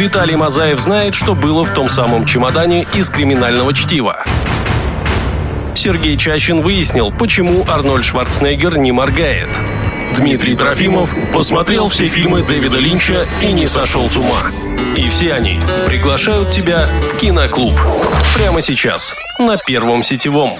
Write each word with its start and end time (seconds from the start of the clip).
Виталий 0.00 0.34
Мазаев 0.34 0.80
знает, 0.80 1.14
что 1.14 1.34
было 1.34 1.62
в 1.62 1.74
том 1.74 1.90
самом 1.90 2.24
чемодане 2.24 2.86
из 2.94 3.10
криминального 3.10 3.74
чтива. 3.74 4.24
Сергей 5.74 6.16
Чащин 6.16 6.62
выяснил, 6.62 7.12
почему 7.12 7.66
Арнольд 7.68 8.06
Шварценеггер 8.06 8.78
не 8.78 8.92
моргает. 8.92 9.50
Дмитрий 10.16 10.54
Трофимов 10.54 11.14
посмотрел 11.34 11.90
все 11.90 12.06
фильмы 12.06 12.40
Дэвида 12.42 12.78
Линча 12.78 13.26
и 13.42 13.52
не 13.52 13.66
сошел 13.66 14.08
с 14.08 14.16
ума. 14.16 14.40
И 14.96 15.06
все 15.10 15.34
они 15.34 15.60
приглашают 15.84 16.50
тебя 16.50 16.86
в 17.12 17.18
киноклуб. 17.18 17.78
Прямо 18.34 18.62
сейчас, 18.62 19.14
на 19.38 19.58
Первом 19.58 20.02
сетевом. 20.02 20.52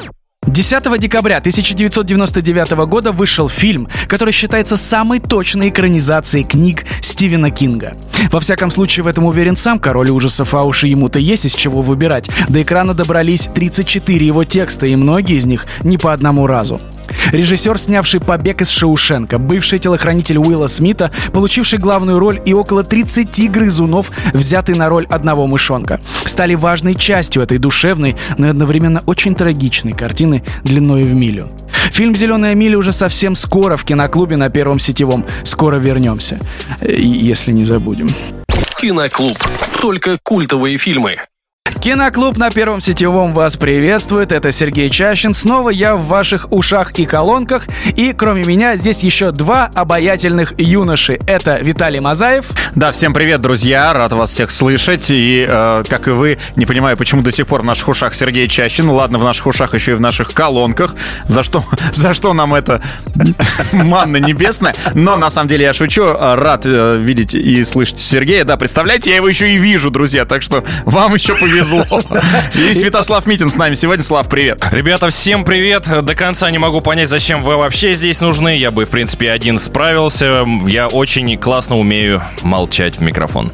10 0.51 0.99
декабря 0.99 1.39
1999 1.39 2.71
года 2.89 3.13
вышел 3.13 3.49
фильм, 3.49 3.89
который 4.09 4.33
считается 4.33 4.77
самой 4.77 5.21
точной 5.21 5.69
экранизацией 5.69 6.45
книг 6.45 6.87
Стивена 7.01 7.51
Кинга. 7.51 7.97
Во 8.33 8.41
всяком 8.41 8.73
случае, 8.73 9.05
в 9.05 9.07
этом 9.07 9.27
уверен 9.27 9.55
сам 9.55 9.79
король 9.79 10.11
ужасов, 10.11 10.53
а 10.55 10.63
уж 10.63 10.83
ему-то 10.85 11.21
есть 11.21 11.45
из 11.45 11.55
чего 11.55 11.83
выбирать. 11.83 12.29
До 12.49 12.61
экрана 12.61 12.95
добрались 12.95 13.49
34 13.55 14.27
его 14.27 14.43
текста, 14.43 14.87
и 14.87 14.97
многие 14.97 15.37
из 15.37 15.47
них 15.47 15.67
не 15.85 15.99
по 15.99 16.13
одному 16.13 16.49
разу. 16.49 16.81
Режиссер, 17.33 17.79
снявший 17.79 18.21
«Побег 18.21 18.61
из 18.63 18.71
Шоушенка», 18.71 19.39
бывший 19.39 19.79
телохранитель 19.79 20.39
Уилла 20.39 20.67
Смита, 20.67 21.11
получивший 21.33 21.79
главную 21.79 22.19
роль 22.19 22.41
и 22.45 22.53
около 22.53 22.83
30 22.83 23.51
грызунов, 23.51 24.11
взятый 24.33 24.75
на 24.75 24.89
роль 24.89 25.07
одного 25.07 25.47
мышонка, 25.47 26.01
стали 26.25 26.55
важной 26.55 26.95
частью 26.95 27.43
этой 27.43 27.59
душевной, 27.59 28.17
но 28.37 28.51
одновременно 28.51 29.03
очень 29.07 29.35
трагичной 29.35 29.93
картины 29.93 30.43
длиной 30.65 31.05
в 31.05 31.15
милю. 31.15 31.51
Фильм 31.93 32.15
«Зеленая 32.15 32.55
миля» 32.55 32.79
уже 32.79 32.93
совсем 32.93 33.35
скоро 33.35 33.77
в 33.77 33.85
киноклубе 33.85 34.37
на 34.37 34.49
Первом 34.49 34.79
сетевом. 34.79 35.27
Скоро 35.43 35.77
вернемся, 35.77 36.39
если 36.81 37.53
не 37.53 37.65
забудем. 37.65 38.09
Киноклуб. 38.81 39.37
Только 39.81 40.19
культовые 40.23 40.77
фильмы. 40.79 41.17
Киноклуб 41.81 42.37
на 42.37 42.51
Первом 42.51 42.83
Сетевом 42.83 43.33
вас 43.33 43.57
приветствует. 43.57 44.33
Это 44.33 44.51
Сергей 44.51 44.91
Чащин. 44.91 45.33
Снова 45.33 45.71
я 45.71 45.97
в 45.97 46.05
ваших 46.05 46.53
ушах 46.53 46.93
и 46.99 47.07
колонках. 47.07 47.67
И 47.97 48.13
кроме 48.13 48.45
меня 48.45 48.77
здесь 48.77 49.01
еще 49.01 49.33
два 49.33 49.71
обаятельных 49.75 50.53
юноши. 50.59 51.19
Это 51.27 51.57
Виталий 51.57 52.01
Мазаев. 52.01 52.45
Да, 52.75 52.93
всем 52.93 53.15
привет, 53.15 53.41
друзья. 53.41 53.95
Рад 53.95 54.13
вас 54.13 54.29
всех 54.29 54.51
слышать. 54.51 55.07
И, 55.09 55.47
э, 55.49 55.85
как 55.89 56.07
и 56.07 56.11
вы, 56.11 56.37
не 56.55 56.67
понимаю, 56.67 56.99
почему 56.99 57.23
до 57.23 57.33
сих 57.33 57.47
пор 57.47 57.63
в 57.63 57.65
наших 57.65 57.89
ушах 57.89 58.13
Сергей 58.13 58.47
Чащин. 58.47 58.91
Ладно, 58.91 59.17
в 59.17 59.25
наших 59.25 59.47
ушах 59.47 59.73
еще 59.73 59.93
и 59.93 59.95
в 59.95 60.03
наших 60.03 60.35
колонках. 60.35 60.95
За 61.29 61.43
что, 61.43 61.65
за 61.95 62.13
что 62.13 62.35
нам 62.35 62.53
это 62.53 62.83
манна 63.73 64.19
небесная. 64.19 64.75
Но, 64.93 65.17
на 65.17 65.31
самом 65.31 65.49
деле, 65.49 65.65
я 65.65 65.73
шучу. 65.73 66.13
Рад 66.13 66.67
э, 66.67 66.99
видеть 67.01 67.35
и 67.35 67.65
слышать 67.65 68.01
Сергея. 68.01 68.45
Да, 68.45 68.59
представляете, 68.59 69.09
я 69.09 69.17
его 69.17 69.29
еще 69.29 69.55
и 69.55 69.57
вижу, 69.57 69.91
друзья. 69.91 70.27
Так 70.27 70.43
что 70.43 70.63
вам 70.85 71.15
еще 71.15 71.35
повезло 71.35 71.70
повезло. 71.71 72.03
И 72.55 72.75
Святослав 72.75 73.27
Митин 73.27 73.51
с 73.51 73.57
нами 73.57 73.75
сегодня. 73.75 74.05
Слав, 74.05 74.29
привет. 74.29 74.63
Ребята, 74.71 75.11
всем 75.11 75.45
привет. 75.45 75.87
До 76.05 76.15
конца 76.15 76.51
не 76.51 76.59
могу 76.59 76.81
понять, 76.81 77.09
зачем 77.09 77.43
вы 77.43 77.57
вообще 77.57 77.95
здесь 77.95 78.21
нужны. 78.21 78.57
Я 78.57 78.71
бы, 78.71 78.85
в 78.85 78.91
принципе, 78.91 79.31
один 79.31 79.59
справился. 79.59 80.45
Я 80.67 80.89
очень 80.89 81.37
классно 81.39 81.79
умею 81.79 82.23
молчать 82.43 82.97
в 82.97 83.01
микрофон. 83.01 83.53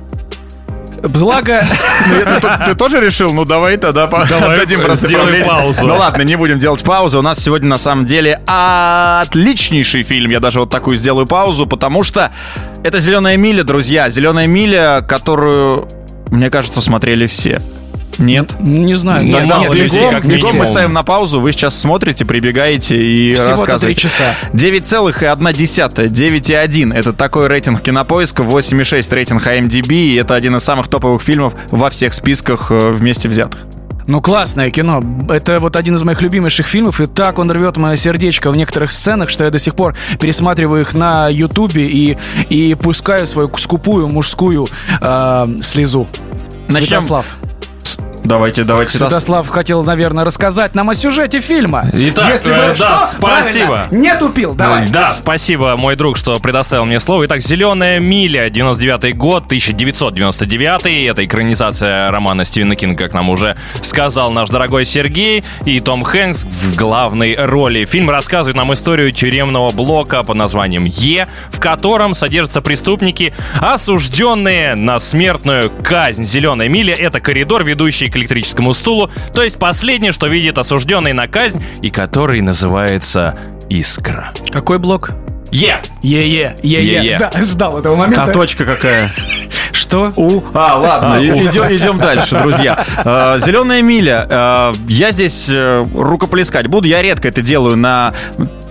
Благо... 1.02 1.64
Ну, 2.08 2.40
ты, 2.66 2.74
тоже 2.74 3.00
решил? 3.00 3.32
Ну, 3.32 3.44
давай 3.44 3.76
тогда 3.76 4.06
давай 4.06 4.58
дадим 4.58 4.94
сделаем 4.94 5.44
паузу. 5.46 5.86
Ну, 5.86 5.96
ладно, 5.96 6.22
не 6.22 6.36
будем 6.36 6.58
делать 6.58 6.82
паузу. 6.82 7.18
У 7.18 7.22
нас 7.22 7.38
сегодня, 7.38 7.68
на 7.68 7.78
самом 7.78 8.06
деле, 8.06 8.40
отличнейший 8.46 10.02
фильм. 10.02 10.30
Я 10.30 10.40
даже 10.40 10.60
вот 10.60 10.70
такую 10.70 10.96
сделаю 10.96 11.26
паузу, 11.26 11.66
потому 11.66 12.02
что 12.02 12.32
это 12.84 13.00
«Зеленая 13.00 13.36
миля», 13.36 13.64
друзья. 13.64 14.08
«Зеленая 14.08 14.46
миля», 14.46 15.04
которую, 15.06 15.88
мне 16.30 16.50
кажется, 16.50 16.80
смотрели 16.80 17.26
все. 17.26 17.60
Нет? 18.18 18.52
Не 18.60 18.94
знаю. 18.94 19.24
Не, 19.24 19.32
Тогда 19.32 19.58
нет, 19.58 19.72
бегом, 19.72 20.10
как 20.10 20.26
бегом 20.26 20.56
мы 20.56 20.66
ставим 20.66 20.92
на 20.92 21.02
паузу, 21.02 21.40
вы 21.40 21.52
сейчас 21.52 21.78
смотрите, 21.78 22.24
прибегаете 22.24 22.96
и 22.96 23.34
Всего 23.34 23.50
рассказываете. 23.50 24.00
3 24.00 24.10
часа. 24.10 24.34
9,1, 24.52 26.08
9,1. 26.08 26.94
Это 26.94 27.12
такой 27.12 27.48
рейтинг 27.48 27.80
кинопоиска, 27.80 28.42
8,6 28.42 29.14
рейтинг 29.14 29.46
IMDb, 29.46 29.94
и 29.94 30.14
это 30.16 30.34
один 30.34 30.56
из 30.56 30.62
самых 30.62 30.88
топовых 30.88 31.22
фильмов 31.22 31.54
во 31.70 31.90
всех 31.90 32.14
списках 32.14 32.70
э, 32.70 32.90
вместе 32.90 33.28
взятых. 33.28 33.60
Ну, 34.06 34.20
классное 34.20 34.70
кино. 34.70 35.00
Это 35.28 35.58
вот 35.58 35.74
один 35.74 35.96
из 35.96 36.02
моих 36.04 36.22
любимейших 36.22 36.66
фильмов, 36.66 37.00
и 37.00 37.06
так 37.06 37.38
он 37.38 37.50
рвет 37.50 37.76
мое 37.76 37.96
сердечко 37.96 38.52
в 38.52 38.56
некоторых 38.56 38.92
сценах, 38.92 39.28
что 39.28 39.44
я 39.44 39.50
до 39.50 39.58
сих 39.58 39.74
пор 39.74 39.96
пересматриваю 40.20 40.82
их 40.82 40.94
на 40.94 41.28
Ютубе 41.28 41.86
и, 41.86 42.16
и 42.48 42.74
пускаю 42.74 43.26
свою 43.26 43.50
скупую 43.56 44.08
мужскую 44.08 44.68
э, 45.00 45.46
слезу. 45.60 46.06
Начнем, 46.68 47.00
Святослав. 47.00 47.26
Давайте, 48.26 48.64
давайте. 48.64 48.98
Святослав 48.98 49.48
хотел, 49.48 49.84
наверное, 49.84 50.24
рассказать 50.24 50.74
нам 50.74 50.90
о 50.90 50.94
сюжете 50.96 51.40
фильма. 51.40 51.86
Итак, 51.92 52.32
Если 52.32 52.48
бы, 52.50 52.56
э, 52.56 52.74
да, 52.76 52.98
что? 52.98 53.18
спасибо. 53.18 53.66
Правильно. 53.66 53.96
Не 53.96 54.16
тупил, 54.16 54.54
давай. 54.54 54.88
Да, 54.88 55.14
спасибо, 55.14 55.76
мой 55.76 55.94
друг, 55.94 56.16
что 56.16 56.38
предоставил 56.40 56.86
мне 56.86 56.98
слово. 56.98 57.26
Итак, 57.26 57.40
«Зеленая 57.40 58.00
миля», 58.00 58.50
99 58.50 59.16
год, 59.16 59.44
1999 59.46 61.08
Это 61.10 61.24
экранизация 61.24 62.10
романа 62.10 62.44
Стивена 62.44 62.74
Кинга, 62.74 63.04
как 63.04 63.14
нам 63.14 63.30
уже 63.30 63.54
сказал 63.82 64.32
наш 64.32 64.48
дорогой 64.48 64.84
Сергей. 64.84 65.44
И 65.64 65.78
Том 65.78 66.02
Хэнкс 66.02 66.42
в 66.44 66.74
главной 66.74 67.36
роли. 67.38 67.84
Фильм 67.84 68.10
рассказывает 68.10 68.56
нам 68.56 68.72
историю 68.72 69.12
тюремного 69.12 69.70
блока 69.70 70.24
под 70.24 70.36
названием 70.36 70.84
«Е», 70.84 71.28
в 71.50 71.60
котором 71.60 72.14
содержатся 72.14 72.60
преступники, 72.60 73.32
осужденные 73.60 74.74
на 74.74 74.98
смертную 74.98 75.70
казнь. 75.70 76.24
«Зеленая 76.24 76.68
миля»— 76.68 76.94
это 76.98 77.20
коридор, 77.20 77.62
ведущий 77.62 78.10
к 78.16 78.18
электрическому 78.18 78.72
стулу, 78.72 79.10
то 79.34 79.42
есть 79.42 79.58
последнее, 79.58 80.12
что 80.12 80.26
видит 80.26 80.56
осужденный 80.56 81.12
на 81.12 81.28
казнь 81.28 81.62
и 81.82 81.90
который 81.90 82.40
называется 82.40 83.36
«Искра». 83.68 84.32
Какой 84.50 84.78
блок? 84.78 85.10
Е. 85.52 85.76
Е-е. 86.02 86.56
Е-е. 86.62 87.18
Да, 87.18 87.30
ждал 87.42 87.78
этого 87.78 87.94
момента. 87.94 88.24
А 88.24 88.32
точка 88.32 88.64
какая? 88.64 89.10
Что? 89.72 90.10
У. 90.16 90.42
А, 90.54 90.78
ладно, 90.78 91.14
а, 91.16 91.20
идем, 91.22 91.64
идем 91.64 91.98
дальше, 91.98 92.38
друзья. 92.38 92.84
А, 92.98 93.38
Зеленая 93.38 93.82
миля. 93.82 94.26
А, 94.28 94.74
я 94.88 95.12
здесь 95.12 95.48
э, 95.50 95.84
рукоплескать 95.94 96.66
буду. 96.66 96.88
Я 96.88 97.02
редко 97.02 97.28
это 97.28 97.42
делаю 97.42 97.76
на 97.76 98.14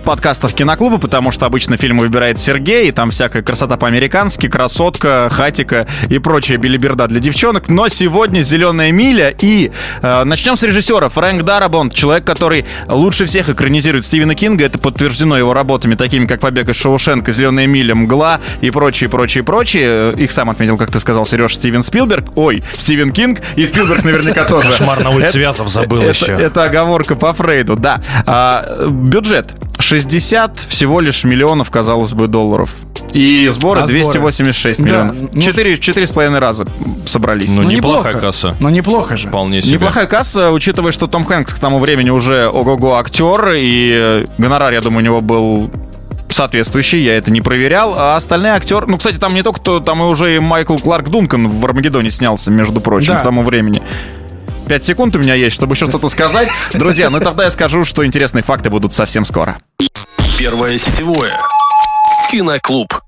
подкастов 0.06 0.54
киноклуба, 0.54 0.98
потому 0.98 1.32
что 1.32 1.46
обычно 1.46 1.76
фильмы 1.76 2.02
выбирает 2.02 2.38
Сергей, 2.38 2.88
и 2.88 2.92
там 2.92 3.10
всякая 3.10 3.42
красота 3.42 3.76
по-американски, 3.76 4.48
красотка, 4.48 5.28
хатика 5.32 5.86
и 6.08 6.20
прочая 6.20 6.58
билиберда 6.58 7.08
для 7.08 7.18
девчонок. 7.18 7.68
Но 7.68 7.88
сегодня 7.88 8.42
«Зеленая 8.42 8.92
миля» 8.92 9.34
и 9.40 9.72
э, 10.02 10.24
начнем 10.24 10.56
с 10.56 10.62
режиссера. 10.62 11.08
Фрэнк 11.08 11.42
Дарабонт, 11.42 11.92
человек, 11.92 12.24
который 12.24 12.66
лучше 12.86 13.24
всех 13.24 13.50
экранизирует 13.50 14.04
Стивена 14.04 14.36
Кинга. 14.36 14.66
Это 14.66 14.78
подтверждено 14.78 15.36
его 15.36 15.52
работами, 15.52 15.96
такими 15.96 16.26
как 16.26 16.38
«Побег 16.38 16.68
из 16.68 16.76
Шоушенка», 16.76 17.32
«Зеленая 17.32 17.66
миля», 17.66 17.96
«Мгла» 17.96 18.40
и 18.60 18.70
прочие, 18.70 19.10
прочие, 19.10 19.42
прочие. 19.42 20.12
Их 20.12 20.30
сам 20.30 20.50
отметил, 20.50 20.78
как 20.78 20.92
ты 20.92 21.00
сказал, 21.00 21.26
Сереж, 21.26 21.56
Стивен 21.56 21.82
Спилберг. 21.82 22.26
Ой, 22.36 22.62
Стивен 22.76 23.10
Кинг 23.10 23.40
и 23.56 23.66
Спилберг 23.66 24.04
наверняка 24.04 24.44
тоже. 24.44 24.68
Кошмар 24.68 25.02
на 25.02 25.10
улице 25.10 25.40
Вязов 25.40 25.68
забыл 25.68 26.08
еще. 26.08 26.30
Это 26.30 26.62
оговорка 26.62 27.16
по 27.16 27.32
Фрейду, 27.32 27.74
да. 27.74 28.00
А, 28.24 28.86
бюджет 28.88 29.48
60 29.78 30.56
всего 30.56 31.00
лишь 31.00 31.24
миллионов, 31.24 31.70
казалось 31.70 32.12
бы, 32.12 32.26
долларов. 32.28 32.74
И 33.12 33.48
сборы 33.52 33.80
а 33.80 33.86
286 33.86 34.78
сборы? 34.78 34.90
миллионов. 34.90 35.20
Да, 35.20 35.28
ну, 35.32 35.40
4, 35.40 35.74
4,5 35.74 36.38
раза 36.38 36.66
собрались. 37.04 37.54
Ну, 37.54 37.62
ну 37.62 37.70
неплохая 37.70 38.14
неплохо. 38.14 38.26
касса. 38.26 38.56
Ну, 38.60 38.68
неплохо 38.68 39.16
же. 39.16 39.28
Вполне 39.28 39.62
себе. 39.62 39.74
Неплохая 39.74 40.06
касса, 40.06 40.50
учитывая, 40.52 40.92
что 40.92 41.06
Том 41.06 41.24
Хэнкс 41.24 41.54
к 41.54 41.58
тому 41.58 41.78
времени 41.78 42.10
уже 42.10 42.48
ого-го 42.48 42.96
актер, 42.96 43.52
и 43.54 44.24
гонорар, 44.38 44.72
я 44.72 44.80
думаю, 44.80 45.02
у 45.02 45.04
него 45.04 45.20
был 45.20 45.70
соответствующий, 46.28 47.02
я 47.02 47.16
это 47.16 47.30
не 47.30 47.40
проверял. 47.40 47.94
А 47.96 48.16
остальные 48.16 48.52
актеры... 48.52 48.86
Ну, 48.86 48.98
кстати, 48.98 49.16
там 49.16 49.34
не 49.34 49.42
только 49.42 49.60
кто, 49.60 49.80
там 49.80 50.02
и 50.02 50.06
уже 50.06 50.36
и 50.36 50.38
Майкл 50.38 50.76
Кларк 50.76 51.08
Дункан 51.08 51.48
в 51.48 51.64
Армагеддоне 51.64 52.10
снялся, 52.10 52.50
между 52.50 52.80
прочим, 52.80 53.14
да. 53.14 53.20
к 53.20 53.22
тому 53.22 53.42
времени. 53.42 53.82
5 54.66 54.84
секунд 54.84 55.16
у 55.16 55.18
меня 55.18 55.34
есть, 55.34 55.54
чтобы 55.54 55.74
еще 55.74 55.86
что-то 55.86 56.08
сказать. 56.08 56.48
Друзья, 56.72 57.10
ну 57.10 57.20
тогда 57.20 57.44
я 57.44 57.50
скажу, 57.50 57.84
что 57.84 58.04
интересные 58.04 58.42
факты 58.42 58.70
будут 58.70 58.92
совсем 58.92 59.24
скоро. 59.24 59.58
Первое 60.38 60.78
сетевое. 60.78 61.32
Киноклуб. 62.30 63.05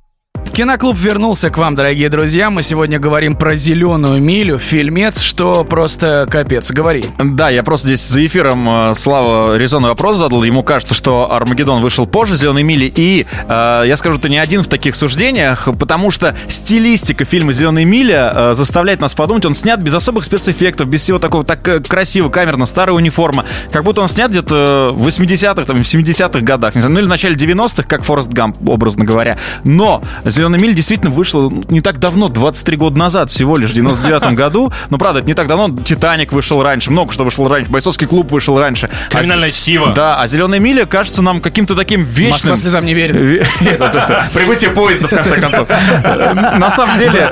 Киноклуб 0.58 0.96
вернулся 0.98 1.50
к 1.50 1.58
вам, 1.58 1.76
дорогие 1.76 2.08
друзья. 2.08 2.50
Мы 2.50 2.64
сегодня 2.64 2.98
говорим 2.98 3.36
про 3.36 3.54
«Зеленую 3.54 4.20
милю», 4.20 4.58
фильмец, 4.58 5.20
что 5.20 5.62
просто 5.62 6.26
капец. 6.28 6.72
Говори. 6.72 7.04
Да, 7.16 7.48
я 7.48 7.62
просто 7.62 7.86
здесь 7.86 8.04
за 8.04 8.26
эфиром 8.26 8.68
э, 8.68 8.94
Слава 8.94 9.56
резонный 9.56 9.90
вопрос 9.90 10.16
задал. 10.16 10.42
Ему 10.42 10.64
кажется, 10.64 10.94
что 10.94 11.30
«Армагеддон» 11.30 11.80
вышел 11.80 12.06
позже 12.06 12.36
«Зеленой 12.36 12.64
мили». 12.64 12.92
И 12.92 13.24
э, 13.48 13.84
я 13.86 13.96
скажу, 13.96 14.18
ты 14.18 14.28
не 14.28 14.38
один 14.38 14.62
в 14.62 14.66
таких 14.66 14.96
суждениях, 14.96 15.68
потому 15.78 16.10
что 16.10 16.36
стилистика 16.48 17.24
фильма 17.24 17.52
«Зеленая 17.52 17.84
миля» 17.84 18.32
э, 18.34 18.54
заставляет 18.54 19.00
нас 19.00 19.14
подумать, 19.14 19.44
он 19.44 19.54
снят 19.54 19.80
без 19.80 19.94
особых 19.94 20.24
спецэффектов, 20.24 20.88
без 20.88 21.02
всего 21.02 21.20
такого, 21.20 21.44
так 21.44 21.66
э, 21.68 21.78
красиво, 21.78 22.30
камерно, 22.30 22.66
старая 22.66 22.96
униформа. 22.96 23.44
Как 23.70 23.84
будто 23.84 24.00
он 24.00 24.08
снят 24.08 24.28
где-то 24.28 24.90
в 24.92 25.06
80-х, 25.06 25.64
там, 25.66 25.84
в 25.84 25.86
70-х 25.86 26.40
годах, 26.40 26.74
не 26.74 26.80
знаю, 26.80 26.94
ну 26.94 26.98
или 26.98 27.06
в 27.06 27.10
начале 27.10 27.36
90-х, 27.36 27.84
как 27.84 28.02
Форест 28.02 28.30
Гамп, 28.30 28.56
образно 28.68 29.04
говоря. 29.04 29.38
Но 29.62 30.02
«Зеленая 30.30 30.48
«Зеленая 30.48 30.60
миля» 30.60 30.74
действительно 30.74 31.10
вышла 31.10 31.50
не 31.68 31.80
так 31.80 31.98
давно, 31.98 32.28
23 32.28 32.76
года 32.76 32.98
назад, 32.98 33.30
всего 33.30 33.56
лишь 33.56 33.70
в 33.70 33.74
99 33.74 34.34
году. 34.34 34.72
Но, 34.88 34.98
правда, 34.98 35.20
это 35.20 35.28
не 35.28 35.34
так 35.34 35.46
давно. 35.46 35.76
«Титаник» 35.84 36.32
вышел 36.32 36.62
раньше, 36.62 36.90
много 36.90 37.12
что 37.12 37.24
вышло 37.24 37.48
раньше. 37.48 37.70
«Бойцовский 37.70 38.06
клуб» 38.06 38.30
вышел 38.30 38.58
раньше. 38.58 38.88
Криминальное 39.10 39.48
А- 39.48 39.52
чтиво. 39.52 39.92
Да, 39.92 40.20
а 40.20 40.26
«Зеленая 40.26 40.58
миля» 40.60 40.86
кажется 40.86 41.22
нам 41.22 41.40
каким-то 41.40 41.74
таким 41.74 42.02
вечным... 42.02 42.32
Москва 42.52 42.56
слезам 42.56 42.84
не 42.86 42.94
верит. 42.94 43.16
Прибытие 44.34 44.70
поезда, 44.70 45.06
в 45.06 45.10
конце 45.10 45.40
концов. 45.40 45.68
На 45.68 46.70
самом 46.70 46.98
деле... 46.98 47.30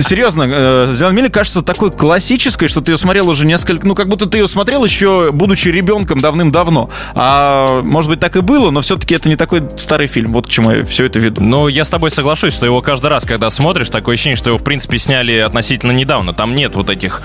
Серьезно, 0.00 0.46
э, 0.48 0.92
«Зеленая 0.94 1.16
миля» 1.16 1.28
кажется 1.28 1.62
такой 1.62 1.90
классической, 1.90 2.68
что 2.68 2.80
ты 2.80 2.92
ее 2.92 2.98
смотрел 2.98 3.28
уже 3.28 3.46
несколько... 3.46 3.86
Ну, 3.86 3.94
как 3.94 4.08
будто 4.08 4.26
ты 4.26 4.38
ее 4.38 4.48
смотрел 4.48 4.84
еще, 4.84 5.30
будучи 5.32 5.68
ребенком 5.68 6.20
давным-давно. 6.20 6.90
А 7.14 7.82
может 7.84 8.10
быть, 8.10 8.20
так 8.20 8.36
и 8.36 8.40
было, 8.40 8.70
но 8.70 8.80
все-таки 8.80 9.14
это 9.14 9.28
не 9.28 9.36
такой 9.36 9.62
старый 9.76 10.06
фильм. 10.06 10.32
Вот 10.32 10.46
к 10.46 10.50
чему 10.50 10.70
я 10.70 10.84
все 10.84 11.06
это 11.06 11.18
веду. 11.18 11.42
Ну, 11.42 11.68
я 11.68 11.84
с 11.84 11.90
тобой 11.90 12.03
соглашусь, 12.10 12.54
что 12.54 12.66
его 12.66 12.82
каждый 12.82 13.08
раз, 13.08 13.24
когда 13.24 13.50
смотришь, 13.50 13.90
такое 13.90 14.14
ощущение, 14.14 14.36
что 14.36 14.50
его, 14.50 14.58
в 14.58 14.64
принципе, 14.64 14.98
сняли 14.98 15.38
относительно 15.38 15.92
недавно. 15.92 16.32
Там 16.32 16.54
нет 16.54 16.74
вот 16.74 16.90
этих 16.90 17.22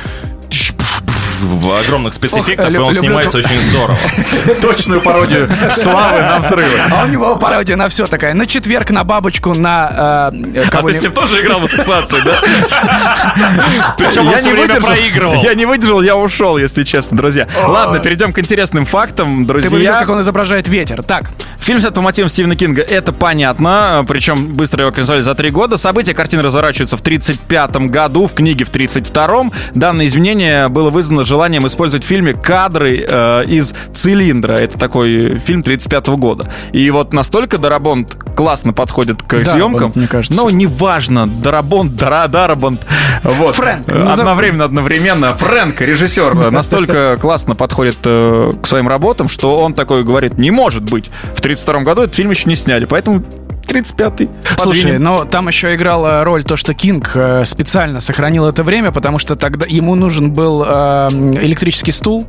огромных 1.79 2.13
спецэффектов, 2.13 2.67
Ох, 2.67 2.73
и 2.73 2.77
он 2.77 2.87
люблю 2.87 2.99
снимается 2.99 3.37
очень 3.37 3.59
здорово. 3.69 3.97
Точную 4.61 5.01
пародию 5.01 5.49
славы 5.71 6.21
нам 6.21 6.43
срывы. 6.43 6.69
А 6.91 7.03
у 7.05 7.07
него 7.07 7.35
пародия 7.37 7.75
на 7.75 7.89
все 7.89 8.07
такая. 8.07 8.33
На 8.33 8.45
четверг, 8.45 8.89
на 8.91 9.03
бабочку, 9.03 9.53
на 9.53 10.31
э, 10.33 10.63
А 10.71 10.83
ты 10.83 10.93
с 10.93 11.01
ним 11.01 11.11
тоже 11.11 11.41
играл 11.41 11.59
в 11.59 11.65
ассоциации, 11.65 12.21
да? 12.23 12.41
Причем 13.97 14.27
он 14.27 14.35
все 14.35 14.51
время 14.51 14.81
проигрывал. 14.81 15.41
Я 15.43 15.53
не 15.53 15.65
выдержал, 15.65 16.01
я 16.01 16.15
ушел, 16.15 16.57
если 16.57 16.83
честно, 16.83 17.17
друзья. 17.17 17.47
Ладно, 17.65 17.99
перейдем 17.99 18.33
к 18.33 18.39
интересным 18.39 18.85
фактам, 18.85 19.45
Ты 19.47 19.53
бы 19.53 19.59
видел, 19.59 19.69
друзья. 19.71 19.99
как 19.99 20.09
он 20.09 20.21
изображает 20.21 20.67
ветер. 20.67 21.03
Так, 21.03 21.31
Фильм 21.69 21.81
снят 21.81 21.93
по 21.93 22.01
мотивам 22.01 22.29
Стивена 22.29 22.55
Кинга, 22.55 22.81
это 22.81 23.13
понятно, 23.13 24.03
причем 24.07 24.53
быстро 24.53 24.81
его 24.81 24.89
экранизовали 24.91 25.21
за 25.21 25.35
три 25.35 25.51
года. 25.51 25.77
События 25.77 26.15
картины 26.15 26.41
разворачиваются 26.41 26.97
в 26.97 27.01
1935 27.01 27.91
году, 27.91 28.25
в 28.25 28.33
книге 28.33 28.65
в 28.65 28.69
1932. 28.69 29.51
Данное 29.75 30.07
изменение 30.07 30.67
было 30.69 30.89
вызвано 30.89 31.25
желанием 31.29 31.65
использовать 31.67 32.03
в 32.03 32.07
фильме 32.07 32.33
кадры 32.33 33.05
э, 33.07 33.43
из 33.45 33.73
«Цилиндра». 33.93 34.53
Это 34.53 34.77
такой 34.77 35.39
фильм 35.39 35.61
1935 35.61 36.07
года. 36.17 36.51
И 36.73 36.89
вот 36.91 37.13
настолько 37.13 37.57
Дарабонд 37.57 38.15
классно 38.35 38.73
подходит 38.73 39.21
к 39.23 39.29
Дарабонт, 39.29 39.51
съемкам. 39.51 39.91
мне 39.95 40.07
кажется. 40.07 40.37
Но 40.37 40.49
неважно, 40.49 41.27
Дарабонд, 41.27 41.95
Дара, 41.95 42.27
Дарабонд. 42.27 42.85
Вот. 43.23 43.55
Фрэнк. 43.55 43.87
Одновременно, 43.87 44.65
одновременно. 44.65 45.33
Фрэнк, 45.35 45.79
режиссер, 45.81 46.37
э, 46.37 46.49
настолько 46.49 47.17
классно 47.17 47.55
подходит 47.55 47.97
э, 48.05 48.53
к 48.61 48.67
своим 48.67 48.87
работам, 48.87 49.29
что 49.29 49.57
он 49.57 49.73
такой 49.73 50.03
говорит, 50.03 50.37
не 50.37 50.51
может 50.51 50.83
быть. 50.83 51.11
В 51.35 51.41
32 51.41 51.81
году 51.81 52.01
этот 52.03 52.15
фильм 52.15 52.31
еще 52.31 52.49
не 52.49 52.55
сняли, 52.55 52.85
поэтому 52.85 53.23
35-й. 53.69 54.29
Слушай, 54.57 54.81
подвинем. 54.83 55.03
но 55.03 55.25
там 55.25 55.47
еще 55.47 55.73
играла 55.75 56.23
роль 56.23 56.43
то, 56.43 56.55
что 56.55 56.73
Кинг 56.73 57.11
э, 57.15 57.45
специально 57.45 57.99
сохранил 57.99 58.47
это 58.47 58.63
время, 58.63 58.91
потому 58.91 59.19
что 59.19 59.35
тогда 59.35 59.65
ему 59.67 59.95
нужен 59.95 60.33
был 60.33 60.63
э, 60.65 61.09
электрический 61.41 61.91
стул 61.91 62.27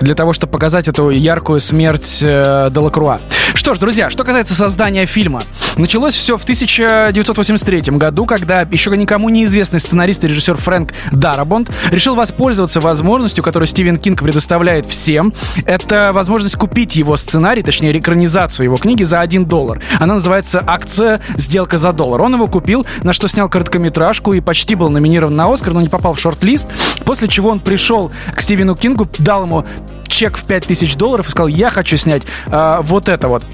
для 0.00 0.14
того, 0.14 0.32
чтобы 0.32 0.52
показать 0.52 0.88
эту 0.88 1.10
яркую 1.10 1.60
смерть 1.60 2.20
э, 2.22 2.70
Делакруа. 2.70 3.18
Что 3.58 3.74
ж, 3.74 3.80
друзья, 3.80 4.08
что 4.08 4.22
касается 4.22 4.54
создания 4.54 5.04
фильма. 5.04 5.42
Началось 5.76 6.14
все 6.14 6.38
в 6.38 6.44
1983 6.44 7.96
году, 7.96 8.24
когда 8.24 8.60
еще 8.60 8.96
никому 8.96 9.30
неизвестный 9.30 9.80
сценарист 9.80 10.22
и 10.22 10.28
режиссер 10.28 10.56
Фрэнк 10.56 10.92
Дарабонд 11.10 11.68
решил 11.90 12.14
воспользоваться 12.14 12.80
возможностью, 12.80 13.42
которую 13.42 13.66
Стивен 13.66 13.96
Кинг 13.96 14.22
предоставляет 14.22 14.86
всем. 14.86 15.34
Это 15.64 16.12
возможность 16.14 16.54
купить 16.54 16.94
его 16.94 17.16
сценарий, 17.16 17.64
точнее, 17.64 17.98
экранизацию 17.98 18.62
его 18.62 18.76
книги 18.76 19.02
за 19.02 19.20
1 19.20 19.44
доллар. 19.46 19.82
Она 19.98 20.14
называется 20.14 20.62
«Акция. 20.64 21.18
Сделка 21.34 21.78
за 21.78 21.90
доллар». 21.90 22.22
Он 22.22 22.34
его 22.34 22.46
купил, 22.46 22.86
на 23.02 23.12
что 23.12 23.26
снял 23.26 23.48
короткометражку 23.48 24.34
и 24.34 24.40
почти 24.40 24.76
был 24.76 24.88
номинирован 24.88 25.34
на 25.34 25.52
Оскар, 25.52 25.74
но 25.74 25.80
не 25.80 25.88
попал 25.88 26.14
в 26.14 26.20
шорт-лист. 26.20 26.68
После 27.04 27.26
чего 27.26 27.50
он 27.50 27.58
пришел 27.58 28.12
к 28.32 28.40
Стивену 28.40 28.76
Кингу, 28.76 29.08
дал 29.18 29.42
ему 29.46 29.66
чек 30.08 30.36
в 30.36 30.44
5000 30.46 30.96
долларов 30.96 31.28
и 31.28 31.30
сказал, 31.30 31.48
я 31.48 31.70
хочу 31.70 31.96
снять 31.96 32.22
а, 32.48 32.82
вот 32.82 33.08
это 33.08 33.28
вот. 33.28 33.44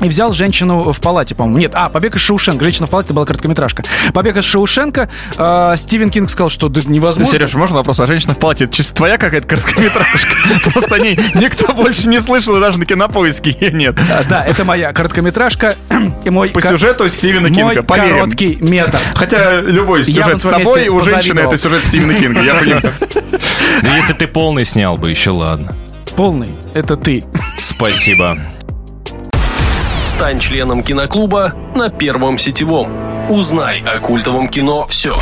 И 0.00 0.08
взял 0.08 0.32
женщину 0.32 0.92
в 0.92 1.00
палате, 1.00 1.34
по-моему. 1.36 1.56
Нет, 1.58 1.72
а, 1.74 1.88
«Побег 1.88 2.16
из 2.16 2.20
Шоушенка». 2.20 2.64
«Женщина 2.64 2.86
в 2.86 2.90
палате» 2.90 3.06
это 3.06 3.14
была 3.14 3.24
короткометражка. 3.26 3.84
«Побег 4.12 4.36
из 4.36 4.44
Шоушенка». 4.44 5.08
а, 5.36 5.76
Стивен 5.76 6.10
Кинг 6.10 6.28
сказал, 6.28 6.50
что 6.50 6.68
да, 6.68 6.82
невозможно. 6.84 7.32
Сереж, 7.32 7.54
можно 7.54 7.76
вопрос? 7.76 8.00
А 8.00 8.06
женщина 8.06 8.34
в 8.34 8.38
палате, 8.38 8.64
это 8.64 8.74
чисто 8.74 8.96
твоя 8.96 9.18
какая-то 9.18 9.46
короткометражка? 9.46 10.34
Просто 10.72 10.96
о 10.96 10.98
ней 10.98 11.18
никто 11.34 11.72
больше 11.72 12.08
не 12.08 12.20
слышал, 12.20 12.56
и 12.56 12.60
даже 12.60 12.78
на 12.78 12.86
кинопоиске 12.86 13.56
ее 13.58 13.70
нет. 13.70 13.96
А, 14.10 14.24
Да, 14.28 14.44
это 14.44 14.64
моя 14.64 14.92
короткометражка. 14.92 15.76
И 16.24 16.28
мой 16.30 16.50
По 16.50 16.60
сюжету 16.60 17.08
Стивена 17.08 17.48
мой 17.48 17.54
Кинга, 17.54 17.82
поверим. 17.82 18.18
короткий 18.18 18.56
метр. 18.56 18.98
Хотя 19.14 19.60
любой 19.60 20.04
сюжет 20.04 20.40
с 20.40 20.42
тобой 20.42 20.88
у 20.88 21.00
женщины 21.00 21.40
это 21.40 21.56
сюжет 21.56 21.82
Стивена 21.86 22.14
Кинга, 22.14 22.42
я 22.42 22.54
понимаю. 22.56 22.92
Да 23.82 23.96
если 23.96 24.12
ты 24.12 24.26
полный 24.26 24.64
снял 24.64 24.96
бы, 24.96 25.08
еще 25.10 25.30
ладно. 25.30 25.74
Полный. 26.16 26.54
Это 26.74 26.96
ты. 26.96 27.24
Спасибо. 27.60 28.38
Стань 30.06 30.38
членом 30.38 30.82
киноклуба 30.84 31.52
на 31.74 31.90
Первом 31.90 32.38
сетевом. 32.38 32.86
Узнай 33.28 33.82
о 33.82 33.98
культовом 33.98 34.48
кино 34.48 34.86
все. 34.86 35.16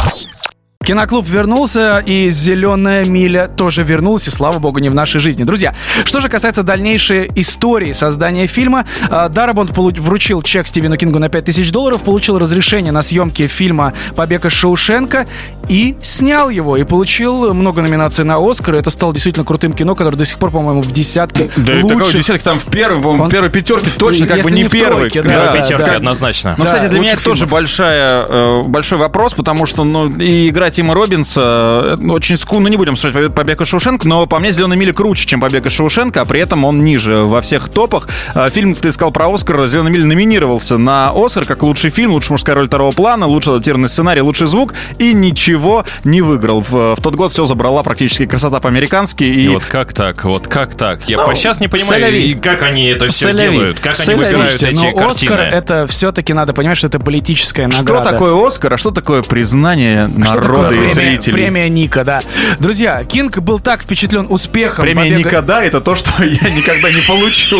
Киноклуб 0.82 1.26
вернулся, 1.28 2.02
и 2.04 2.28
«Зеленая 2.30 3.04
миля» 3.04 3.46
тоже 3.48 3.82
вернулась, 3.84 4.26
и, 4.26 4.30
слава 4.30 4.58
богу, 4.58 4.78
не 4.80 4.88
в 4.88 4.94
нашей 4.94 5.20
жизни. 5.20 5.44
Друзья, 5.44 5.74
что 6.04 6.20
же 6.20 6.28
касается 6.28 6.62
дальнейшей 6.62 7.30
истории 7.36 7.92
создания 7.92 8.46
фильма, 8.46 8.84
э, 9.08 9.28
Дарабонд 9.32 9.70
полу- 9.70 9.92
вручил 10.00 10.42
чек 10.42 10.66
Стивену 10.66 10.96
Кингу 10.96 11.18
на 11.20 11.28
5000 11.28 11.70
долларов, 11.70 12.02
получил 12.02 12.38
разрешение 12.38 12.90
на 12.92 13.02
съемки 13.02 13.46
фильма 13.46 13.92
«Побег 14.16 14.44
из 14.46 14.52
Шоушенка» 14.52 15.24
и 15.68 15.96
снял 16.02 16.50
его, 16.50 16.76
и 16.76 16.82
получил 16.84 17.54
много 17.54 17.80
номинаций 17.82 18.24
на 18.24 18.38
«Оскар», 18.38 18.74
и 18.74 18.78
это 18.78 18.90
стало 18.90 19.12
действительно 19.12 19.44
крутым 19.44 19.72
кино, 19.74 19.94
которое 19.94 20.16
до 20.16 20.24
сих 20.26 20.38
пор, 20.38 20.50
по-моему, 20.50 20.80
в 20.82 20.90
десятке 20.90 21.48
Да 21.56 21.74
и 21.74 21.82
такой 21.82 21.94
лучших. 21.94 22.20
десяток 22.22 22.42
там 22.42 22.58
в 22.58 22.64
первом, 22.64 23.02
по-моему, 23.02 23.24
Он- 23.24 23.28
в 23.28 23.32
первой 23.32 23.50
пятерке 23.50 23.88
точно 23.98 24.26
как 24.26 24.42
бы 24.42 24.50
не 24.50 24.62
не 24.64 24.68
первый. 24.68 25.10
тройке, 25.10 25.22
Да. 25.22 25.52
да, 25.52 25.56
Пятерка 25.62 25.84
да. 25.86 25.96
однозначно. 25.96 26.54
Ну, 26.58 26.64
Да, 26.64 26.70
кстати, 26.70 26.90
для 26.90 26.98
меня 26.98 27.10
лучших 27.10 27.20
это 27.20 27.30
тоже 27.30 27.46
большая, 27.46 28.26
э, 28.28 28.62
большой 28.64 28.98
вопрос, 28.98 29.34
потому 29.34 29.66
что, 29.66 29.84
ну, 29.84 30.08
и 30.08 30.48
игра 30.48 30.70
Тима 30.72 30.94
Робинса 30.94 31.96
э, 32.00 32.06
очень 32.08 32.36
ску... 32.36 32.58
Ну, 32.60 32.68
не 32.68 32.76
будем 32.76 32.96
слушать 32.96 33.14
«Побег- 33.16 33.34
«Побег 33.34 33.60
из 33.60 33.68
Шоушенка», 33.68 34.08
но 34.08 34.26
по 34.26 34.38
мне 34.38 34.52
«Зеленая 34.52 34.78
миля» 34.78 34.92
круче, 34.92 35.26
чем 35.26 35.40
«Побег 35.40 35.66
из 35.66 35.72
Шоушенка», 35.72 36.22
а 36.22 36.24
при 36.24 36.40
этом 36.40 36.64
он 36.64 36.82
ниже 36.84 37.18
во 37.18 37.40
всех 37.40 37.68
топах. 37.68 38.08
Э, 38.34 38.50
Фильм, 38.52 38.74
ты 38.74 38.90
сказал 38.92 39.12
про 39.12 39.32
Оскар, 39.32 39.66
«Зеленая 39.68 39.92
миля» 39.92 40.06
номинировался 40.06 40.78
на 40.78 41.12
Оскар 41.14 41.44
как 41.44 41.62
лучший 41.62 41.90
фильм, 41.90 42.12
лучшая 42.12 42.32
мужская 42.32 42.54
роль 42.56 42.66
второго 42.68 42.90
плана, 42.92 43.26
лучший 43.26 43.52
адаптированный 43.54 43.88
сценарий, 43.88 44.20
лучший 44.22 44.46
звук, 44.46 44.74
и 44.98 45.12
ничего 45.14 45.84
не 46.04 46.22
выиграл. 46.22 46.60
В, 46.60 46.96
в 46.96 47.00
тот 47.02 47.14
год 47.14 47.32
все 47.32 47.46
забрала 47.46 47.82
практически 47.82 48.26
красота 48.26 48.60
по-американски. 48.60 49.24
И, 49.24 49.44
И 49.44 49.48
вот 49.48 49.64
как 49.64 49.92
так, 49.92 50.24
вот 50.24 50.48
как 50.48 50.74
так? 50.74 51.08
Я 51.08 51.18
Ну, 51.18 51.26
по 51.26 51.34
сейчас 51.34 51.60
не 51.60 51.68
понимаю, 51.68 51.88
соляви. 52.02 52.22
и 52.30 52.34
как 52.34 52.62
они 52.62 52.86
это 52.86 53.08
все 53.08 53.30
Соляви. 53.32 53.52
делают, 53.56 53.80
как 53.80 53.94
они 53.94 54.04
Соляви. 54.04 54.24
выбирают 54.24 54.50
Слушайте, 54.50 54.70
эти 54.80 54.84
но 54.92 54.96
картины. 54.96 55.32
«Оскар»— 55.32 55.40
это 55.52 55.86
все-таки 55.86 56.32
надо 56.32 56.52
понимать, 56.54 56.78
что 56.78 56.86
это 56.86 56.98
политическая 56.98 57.70
что 57.70 57.82
награда. 57.82 58.10
такое 58.10 58.46
Оскар, 58.46 58.72
а 58.72 58.78
что 58.78 58.90
такое 58.90 59.22
признание 59.22 60.08
Что 60.24 60.40
и 60.66 60.76
премия, 60.78 60.94
зрителей? 60.94 61.32
премия 61.32 61.68
Ника, 61.68 62.04
да. 62.04 62.20
Друзья, 62.58 63.02
Кинг 63.04 63.38
был 63.38 63.58
так 63.58 63.82
впечатлен 63.82 64.26
успехом. 64.28 64.84
Премия 64.84 65.02
побега- 65.10 65.18
никогда 65.18 65.62
это 65.64 65.80
то, 65.80 65.94
что 65.94 66.10
я 66.24 66.50
никогда 66.50 66.90
не 66.90 67.00
получу. 67.02 67.58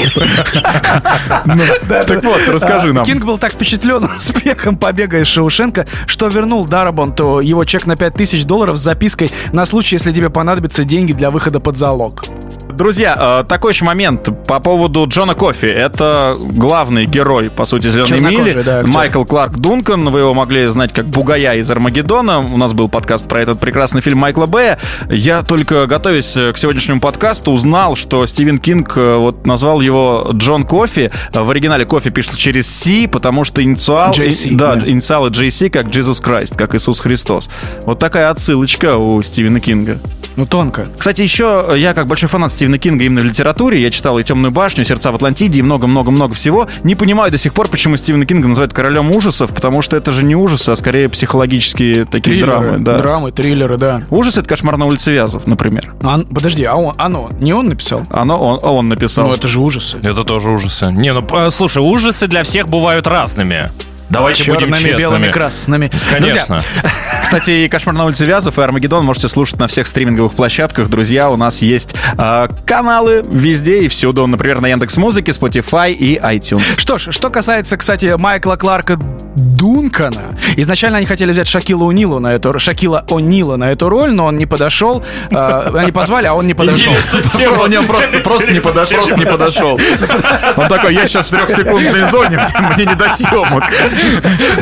Ну, 1.47 1.63
Так 2.07 2.23
вот, 2.25 2.41
расскажи 2.49 2.91
А, 2.91 2.93
нам. 2.93 3.05
Кинг 3.05 3.25
был 3.25 3.39
так 3.39 3.53
впечатлен 3.53 4.05
успехом 4.17 4.77
побега 4.77 5.19
из 5.21 5.27
Шоушенка, 5.27 5.87
что 6.07 6.29
вернул 6.29 6.65
Дарабонту 6.67 7.41
его 7.41 7.65
чек 7.65 7.87
на 7.87 7.97
5000 7.97 8.45
долларов 8.45 8.77
с 8.77 8.81
запиской 8.81 9.31
на 9.53 9.65
случай, 9.67 9.97
если 9.97 10.13
тебе 10.13 10.31
понадобятся 10.31 10.85
деньги 10.85 11.13
для 11.13 11.31
выхода 11.31 11.61
под 11.61 11.77
залог. 11.77 12.25
Друзья, 12.73 13.43
э, 13.43 13.45
такой 13.49 13.73
еще 13.73 13.85
момент 13.85 14.29
по 14.47 14.59
поводу 14.61 15.07
Джона 15.07 15.35
Кофи. 15.35 15.67
Это 15.67 16.37
главный 16.39 17.07
герой, 17.07 17.51
по 17.51 17.65
сути, 17.67 17.89
«Зеленой 17.89 18.21
мили». 18.21 18.53
да, 18.63 18.81
актер. 18.81 18.93
Майкл 18.93 19.25
Кларк 19.25 19.59
Дункан. 19.59 20.09
Вы 20.09 20.21
его 20.21 20.35
могли 20.35 20.67
знать 20.69 20.93
как 20.93 21.07
Бугая 21.07 21.57
из 21.57 21.71
Армагеддона. 21.71 22.41
У 22.41 22.57
нас 22.57 22.73
был 22.73 22.89
подкаст 22.89 23.29
про 23.29 23.41
этот 23.41 23.61
прекрасный 23.61 24.01
фильм 24.01 24.19
Майкла 24.19 24.47
Бэя. 24.47 24.79
Я 25.11 25.43
только, 25.43 25.87
готовясь 25.87 26.33
к 26.33 26.55
сегодняшнему 26.57 27.01
подкасту, 27.01 27.53
узнал, 27.53 27.95
что 27.95 28.27
Стивен 28.27 28.59
Кинг 28.59 28.97
э, 28.97 29.17
вот 29.17 29.47
назвал 29.47 29.81
его 29.81 30.31
Джон 30.33 30.65
Кофи. 30.65 31.11
В 31.33 31.51
оригинале 31.51 31.85
Кофи 31.85 32.11
пишется 32.11 32.39
через 32.39 32.69
C, 32.69 33.07
потому 33.07 33.45
что 33.45 33.63
инициал... 33.63 34.13
JC, 34.13 34.57
да, 34.57 34.77
да. 34.77 34.91
инициалы 34.91 35.29
JC 35.29 35.69
как 35.69 35.87
Jesus 35.87 36.23
Christ, 36.23 36.57
как 36.57 36.75
Иисус 36.75 37.01
Христос. 37.01 37.51
Вот 37.83 37.99
такая 37.99 38.31
отсылочка 38.31 38.97
у 38.97 39.23
Стивена 39.23 39.61
Кинга. 39.61 39.99
Ну, 40.37 40.47
тонко. 40.47 40.89
Кстати, 40.97 41.23
еще 41.23 41.67
э, 41.71 41.79
я 41.79 41.95
как 41.95 42.07
большой 42.07 42.29
фанат 42.29 42.53
Стивена 42.53 42.79
Кинга 42.79 43.05
именно 43.05 43.21
в 43.21 43.25
литературе, 43.25 43.81
я 43.81 43.91
читал 43.91 44.19
и 44.19 44.25
«Темную 44.25 44.51
башню», 44.51 44.85
«Сердца 44.85 45.13
в 45.13 45.15
Атлантиде» 45.15 45.59
и 45.61 45.63
много-много-много 45.63 46.35
всего. 46.35 46.69
Не 46.85 46.95
понимаю 46.95 47.31
до 47.31 47.39
сих 47.39 47.53
пор, 47.53 47.69
почему 47.69 47.97
Стивена 47.97 48.25
Кинга 48.25 48.49
называют 48.49 48.73
королем 48.73 49.11
ужасов, 49.11 49.51
потому 49.55 49.83
что 49.83 49.97
это 49.97 50.13
же 50.13 50.25
не 50.25 50.35
ужасы, 50.35 50.71
а 50.71 50.77
скорее 50.77 51.09
психологические 51.09 52.05
такие 52.05 52.37
Триллеры, 52.37 52.47
драмы. 52.69 52.79
Да. 52.79 52.99
Драмы, 52.99 53.33
триллеры, 53.33 53.77
да. 53.77 54.03
Ужас— 54.11 54.37
это 54.39 54.49
«Кошмар 54.49 54.77
на 54.77 54.87
улице 54.87 55.13
Вязов», 55.13 55.47
например. 55.47 55.95
А, 56.03 56.19
подожди, 56.21 56.65
а 56.65 56.75
он, 56.75 56.95
оно, 56.97 57.29
не 57.41 57.53
он 57.53 57.67
написал? 57.69 58.03
Оно, 58.11 58.39
он, 58.41 58.59
а 58.63 58.73
он 58.73 58.89
написал. 58.89 59.29
Ну, 59.29 59.35
это 59.35 59.49
же 59.49 59.61
ужасы. 59.61 59.99
Это 60.03 60.25
тоже 60.25 60.51
ужасы. 60.51 60.91
Не, 60.93 61.13
ну, 61.13 61.27
слушай, 61.51 61.79
ужасы 61.79 62.27
для 62.27 62.43
всех 62.43 62.69
бывают 62.69 63.07
разными. 63.07 63.71
Давайте 64.09 64.45
будем 64.45 64.61
Черными, 64.61 64.75
честными. 64.75 64.99
белыми, 64.99 65.29
красными. 65.29 65.91
Конечно. 66.11 66.63
Друзья, 66.83 66.93
Кстати, 67.33 67.65
и 67.65 67.69
«Кошмар 67.71 67.95
на 67.95 68.05
улице 68.05 68.27
Вязов» 68.27 68.59
и 68.59 68.61
«Армагеддон» 68.61 69.07
можете 69.07 69.27
слушать 69.27 69.59
на 69.59 69.67
всех 69.67 69.87
стриминговых 69.87 70.35
площадках. 70.35 70.89
Друзья, 70.89 71.31
у 71.31 71.37
нас 71.39 71.63
есть 71.63 71.95
э, 72.19 72.49
каналы 72.67 73.23
везде 73.27 73.85
и 73.85 73.89
всюду. 73.89 74.27
Например, 74.27 74.61
на 74.61 74.67
Яндекс 74.67 74.99
Музыке, 74.99 75.33
Spotify 75.33 75.93
и 75.95 76.19
iTunes. 76.19 76.63
Что 76.77 76.99
ж, 76.99 77.09
что 77.11 77.31
касается, 77.31 77.79
кстати, 77.79 78.17
Майкла 78.19 78.57
Кларка 78.57 78.99
Дункана. 79.37 80.37
Изначально 80.57 80.99
они 80.99 81.07
хотели 81.07 81.33
взять 81.33 81.49
Шакила 81.49 81.85
Унилу 81.85 82.21
на 82.21 82.35
эту 82.35 82.59
Шакила 82.59 83.03
О'Нила 83.09 83.57
на 83.57 83.73
эту 83.73 83.89
роль, 83.89 84.13
но 84.13 84.27
он 84.27 84.37
не 84.37 84.45
подошел. 84.45 85.03
Э, 85.31 85.71
Они 85.75 85.91
позвали, 85.91 86.27
а 86.27 86.35
он 86.35 86.47
не 86.47 86.53
подошел. 86.53 86.93
Он 87.63 87.71
не 87.71 87.81
просто, 87.81 88.19
просто 88.21 88.53
не 88.53 88.61
подошел. 88.61 88.97
Просто 88.99 89.17
не 89.17 89.25
подошел. 89.25 89.81
Он 90.57 90.69
такой, 90.69 90.95
я 90.95 91.07
сейчас 91.07 91.29
в 91.29 91.31
трехсекундной 91.31 92.05
зоне, 92.11 92.41
мне 92.75 92.85
не 92.85 92.95
до 92.95 93.09
съемок. 93.09 93.65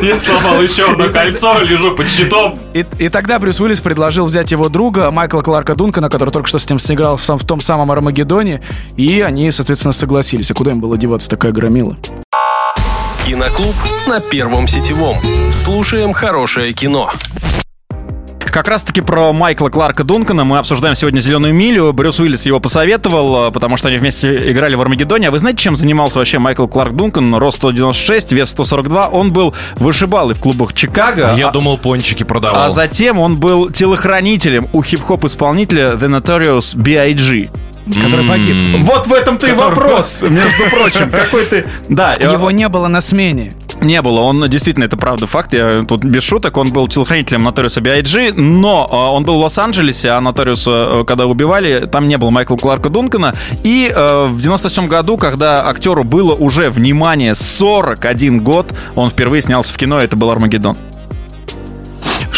Я 0.01 0.19
сломал 0.21 0.61
еще 0.61 0.89
одно 0.89 1.09
кольцо, 1.09 1.59
лежу 1.61 1.95
под 1.95 2.09
щитом. 2.09 2.60
И, 2.73 2.85
и 2.99 3.09
тогда 3.09 3.37
Брюс 3.39 3.59
Уиллис 3.59 3.81
предложил 3.81 4.25
взять 4.25 4.51
его 4.51 4.69
друга 4.69 5.11
Майкла 5.11 5.41
Кларка 5.41 5.75
Дункана, 5.75 6.09
который 6.09 6.29
только 6.29 6.47
что 6.47 6.59
с 6.59 6.69
ним 6.69 6.79
сыграл 6.79 7.17
в, 7.17 7.23
сам- 7.23 7.37
в 7.37 7.45
том 7.45 7.59
самом 7.59 7.91
Армагеддоне, 7.91 8.61
и 8.95 9.21
они, 9.21 9.51
соответственно, 9.51 9.91
согласились. 9.91 10.51
А 10.51 10.53
куда 10.53 10.71
им 10.71 10.79
было 10.79 10.97
деваться 10.97 11.29
такая 11.29 11.51
громила? 11.51 11.97
Киноклуб 13.25 13.75
на 14.07 14.19
Первом 14.19 14.67
сетевом. 14.67 15.17
Слушаем 15.51 16.13
хорошее 16.13 16.73
кино. 16.73 17.11
Как 18.51 18.67
раз-таки 18.67 18.99
про 18.99 19.31
Майкла 19.31 19.69
Кларка 19.69 20.03
Дункана 20.03 20.43
мы 20.43 20.57
обсуждаем 20.57 20.93
сегодня 20.93 21.21
«Зеленую 21.21 21.53
милю». 21.53 21.93
Брюс 21.93 22.19
Уиллис 22.19 22.45
его 22.45 22.59
посоветовал, 22.59 23.47
э, 23.47 23.51
потому 23.51 23.77
что 23.77 23.87
они 23.87 23.97
вместе 23.97 24.51
играли 24.51 24.75
в 24.75 24.81
«Армагеддоне». 24.81 25.29
А 25.29 25.31
вы 25.31 25.39
знаете, 25.39 25.59
чем 25.59 25.77
занимался 25.77 26.19
вообще 26.19 26.37
Майкл 26.37 26.67
Кларк 26.67 26.93
Дункан? 26.93 27.33
Рост 27.35 27.57
196, 27.59 28.33
вес 28.33 28.49
142. 28.49 29.07
Он 29.07 29.31
был 29.31 29.55
вышибалой 29.77 30.35
в 30.35 30.39
клубах 30.41 30.73
Чикаго. 30.73 31.33
Я 31.37 31.47
а- 31.47 31.51
думал, 31.51 31.77
пончики 31.77 32.23
продавал. 32.23 32.65
А 32.65 32.69
затем 32.69 33.19
он 33.19 33.37
был 33.37 33.69
телохранителем 33.71 34.67
у 34.73 34.83
хип-хоп-исполнителя 34.83 35.93
The 35.93 36.19
Notorious 36.19 36.75
B.I.G. 36.75 37.49
Который 38.01 38.27
погиб. 38.27 38.81
Вот 38.81 39.07
в 39.07 39.13
этом-то 39.13 39.47
и 39.47 39.53
вопрос, 39.53 40.23
между 40.23 40.63
прочим. 40.69 41.09
Какой 41.09 41.45
ты... 41.45 41.65
Да, 41.87 42.15
э, 42.19 42.33
Его 42.33 42.51
не 42.51 42.67
было 42.67 42.89
на 42.89 42.99
смене. 42.99 43.53
Не 43.81 44.01
было, 44.01 44.21
он 44.21 44.47
действительно, 44.49 44.85
это 44.85 44.97
правда 44.97 45.27
факт, 45.27 45.53
я 45.53 45.83
тут 45.87 46.03
без 46.03 46.23
шуток, 46.23 46.57
он 46.57 46.71
был 46.71 46.87
телохранителем 46.87 47.47
Notorious 47.47 47.81
B.I.G., 47.81 48.33
но 48.33 48.87
э, 48.89 48.93
он 48.93 49.23
был 49.23 49.37
в 49.37 49.41
Лос-Анджелесе, 49.41 50.09
а 50.09 50.21
Notorious, 50.21 51.01
э, 51.01 51.05
когда 51.05 51.25
убивали, 51.25 51.85
там 51.91 52.07
не 52.07 52.17
было 52.17 52.29
Майкла 52.29 52.57
Кларка 52.57 52.89
Дункана, 52.89 53.33
и 53.63 53.91
э, 53.93 54.25
в 54.29 54.41
97 54.41 54.87
году, 54.87 55.17
когда 55.17 55.67
актеру 55.67 56.03
было 56.03 56.33
уже, 56.33 56.69
внимание, 56.69 57.35
41 57.35 58.43
год, 58.43 58.73
он 58.95 59.09
впервые 59.09 59.41
снялся 59.41 59.73
в 59.73 59.77
кино, 59.77 59.99
это 59.99 60.15
был 60.15 60.29
Армагеддон. 60.29 60.77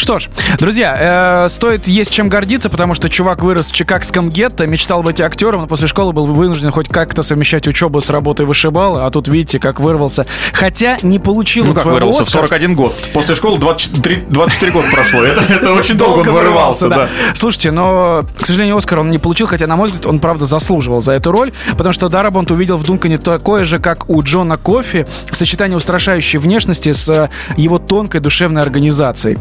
Что 0.03 0.19
ж, 0.19 0.27
друзья, 0.59 1.45
э, 1.45 1.47
стоит 1.47 1.87
есть 1.87 2.11
чем 2.11 2.27
гордиться, 2.27 2.69
потому 2.69 2.93
что 2.93 3.07
чувак 3.07 3.41
вырос 3.41 3.69
в 3.69 3.71
чикагском 3.71 4.27
гетто, 4.27 4.67
мечтал 4.67 5.01
быть 5.01 5.21
актером, 5.21 5.61
но 5.61 5.67
после 5.67 5.87
школы 5.87 6.11
был 6.11 6.25
вынужден 6.25 6.71
хоть 6.71 6.89
как-то 6.89 7.21
совмещать 7.21 7.69
учебу 7.69 8.01
с 8.01 8.09
работой 8.09 8.45
вышибала, 8.45 9.05
а 9.05 9.11
тут 9.11 9.29
видите, 9.29 9.59
как 9.59 9.79
вырвался. 9.79 10.25
Хотя 10.51 10.97
не 11.03 11.19
получил 11.19 11.63
Ну 11.63 11.73
как 11.73 11.85
вырвался? 11.85 12.25
В 12.25 12.27
Оскара. 12.27 12.47
41 12.47 12.75
год. 12.75 12.93
После 13.13 13.33
школы 13.33 13.57
24, 13.59 14.25
24 14.27 14.71
года 14.73 14.87
прошло. 14.91 15.23
Это, 15.23 15.41
это 15.53 15.73
очень 15.73 15.95
долго 15.95 16.27
он 16.27 16.35
вырывался, 16.35 16.89
да. 16.89 17.07
Слушайте, 17.33 17.71
но, 17.71 18.23
к 18.37 18.45
сожалению, 18.45 18.75
Оскар 18.75 18.99
он 18.99 19.09
не 19.09 19.19
получил, 19.19 19.47
хотя, 19.47 19.67
на 19.67 19.77
мой 19.77 19.87
взгляд, 19.87 20.05
он, 20.05 20.19
правда, 20.19 20.43
заслуживал 20.43 20.99
за 20.99 21.13
эту 21.13 21.31
роль, 21.31 21.53
потому 21.77 21.93
что 21.93 22.09
Дарабонт 22.09 22.51
увидел 22.51 22.75
в 22.75 22.83
Дункане 22.83 23.19
такое 23.19 23.63
же, 23.63 23.79
как 23.79 24.09
у 24.09 24.21
Джона 24.21 24.57
Кофи, 24.57 25.05
сочетание 25.31 25.77
устрашающей 25.77 26.39
внешности 26.39 26.91
с 26.91 27.07
э, 27.07 27.29
его 27.55 27.79
тонкой 27.79 28.19
душевной 28.19 28.61
организацией. 28.61 29.37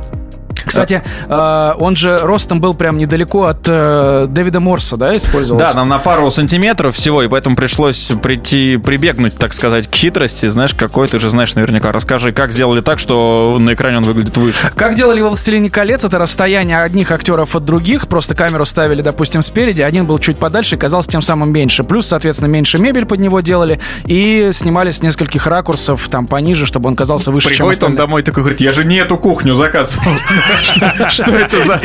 Кстати, 0.64 1.02
э, 1.28 1.74
он 1.78 1.96
же 1.96 2.18
ростом 2.18 2.60
был 2.60 2.74
прям 2.74 2.98
недалеко 2.98 3.44
от 3.44 3.66
э, 3.66 4.26
Дэвида 4.28 4.60
Морса, 4.60 4.96
да, 4.96 5.16
использовался? 5.16 5.72
Да, 5.72 5.74
нам 5.74 5.88
на 5.88 5.98
пару 5.98 6.30
сантиметров 6.30 6.94
всего, 6.96 7.22
и 7.22 7.28
поэтому 7.28 7.56
пришлось 7.56 8.10
прийти, 8.22 8.76
прибегнуть, 8.76 9.36
так 9.36 9.52
сказать, 9.52 9.88
к 9.88 9.94
хитрости. 9.94 10.48
Знаешь, 10.48 10.74
какой, 10.74 11.08
ты 11.08 11.18
же 11.18 11.30
знаешь 11.30 11.54
наверняка. 11.54 11.92
Расскажи, 11.92 12.32
как 12.32 12.52
сделали 12.52 12.80
так, 12.80 12.98
что 12.98 13.56
на 13.58 13.74
экране 13.74 13.98
он 13.98 14.04
выглядит 14.04 14.36
выше. 14.36 14.72
Как 14.74 14.94
делали 14.94 15.20
в 15.20 15.28
«Властелине 15.28 15.70
колец», 15.70 16.04
это 16.04 16.18
расстояние 16.18 16.78
одних 16.78 17.10
актеров 17.10 17.54
от 17.56 17.64
других. 17.64 18.08
Просто 18.08 18.34
камеру 18.34 18.64
ставили, 18.64 19.02
допустим, 19.02 19.42
спереди, 19.42 19.82
один 19.82 20.06
был 20.06 20.18
чуть 20.18 20.38
подальше 20.38 20.76
и 20.76 20.78
казался 20.78 21.10
тем 21.10 21.22
самым 21.22 21.52
меньше. 21.52 21.84
Плюс, 21.84 22.06
соответственно, 22.06 22.48
меньше 22.48 22.78
мебель 22.78 23.06
под 23.06 23.20
него 23.20 23.40
делали 23.40 23.80
и 24.04 24.50
снимали 24.52 24.90
с 24.90 25.02
нескольких 25.02 25.46
ракурсов 25.46 26.08
там 26.10 26.26
пониже, 26.26 26.66
чтобы 26.66 26.88
он 26.88 26.96
казался 26.96 27.30
выше, 27.30 27.48
чем 27.48 27.66
Приходит 27.66 27.82
он 27.82 27.90
остальные. 27.92 27.98
домой 27.98 28.22
такой 28.22 28.42
говорит, 28.42 28.60
я 28.60 28.72
же 28.72 28.84
не 28.84 28.96
эту 28.96 29.16
кухню 29.16 29.54
заказывал. 29.54 30.02
Что- 30.62 31.36
это 31.36 31.64
за 31.64 31.80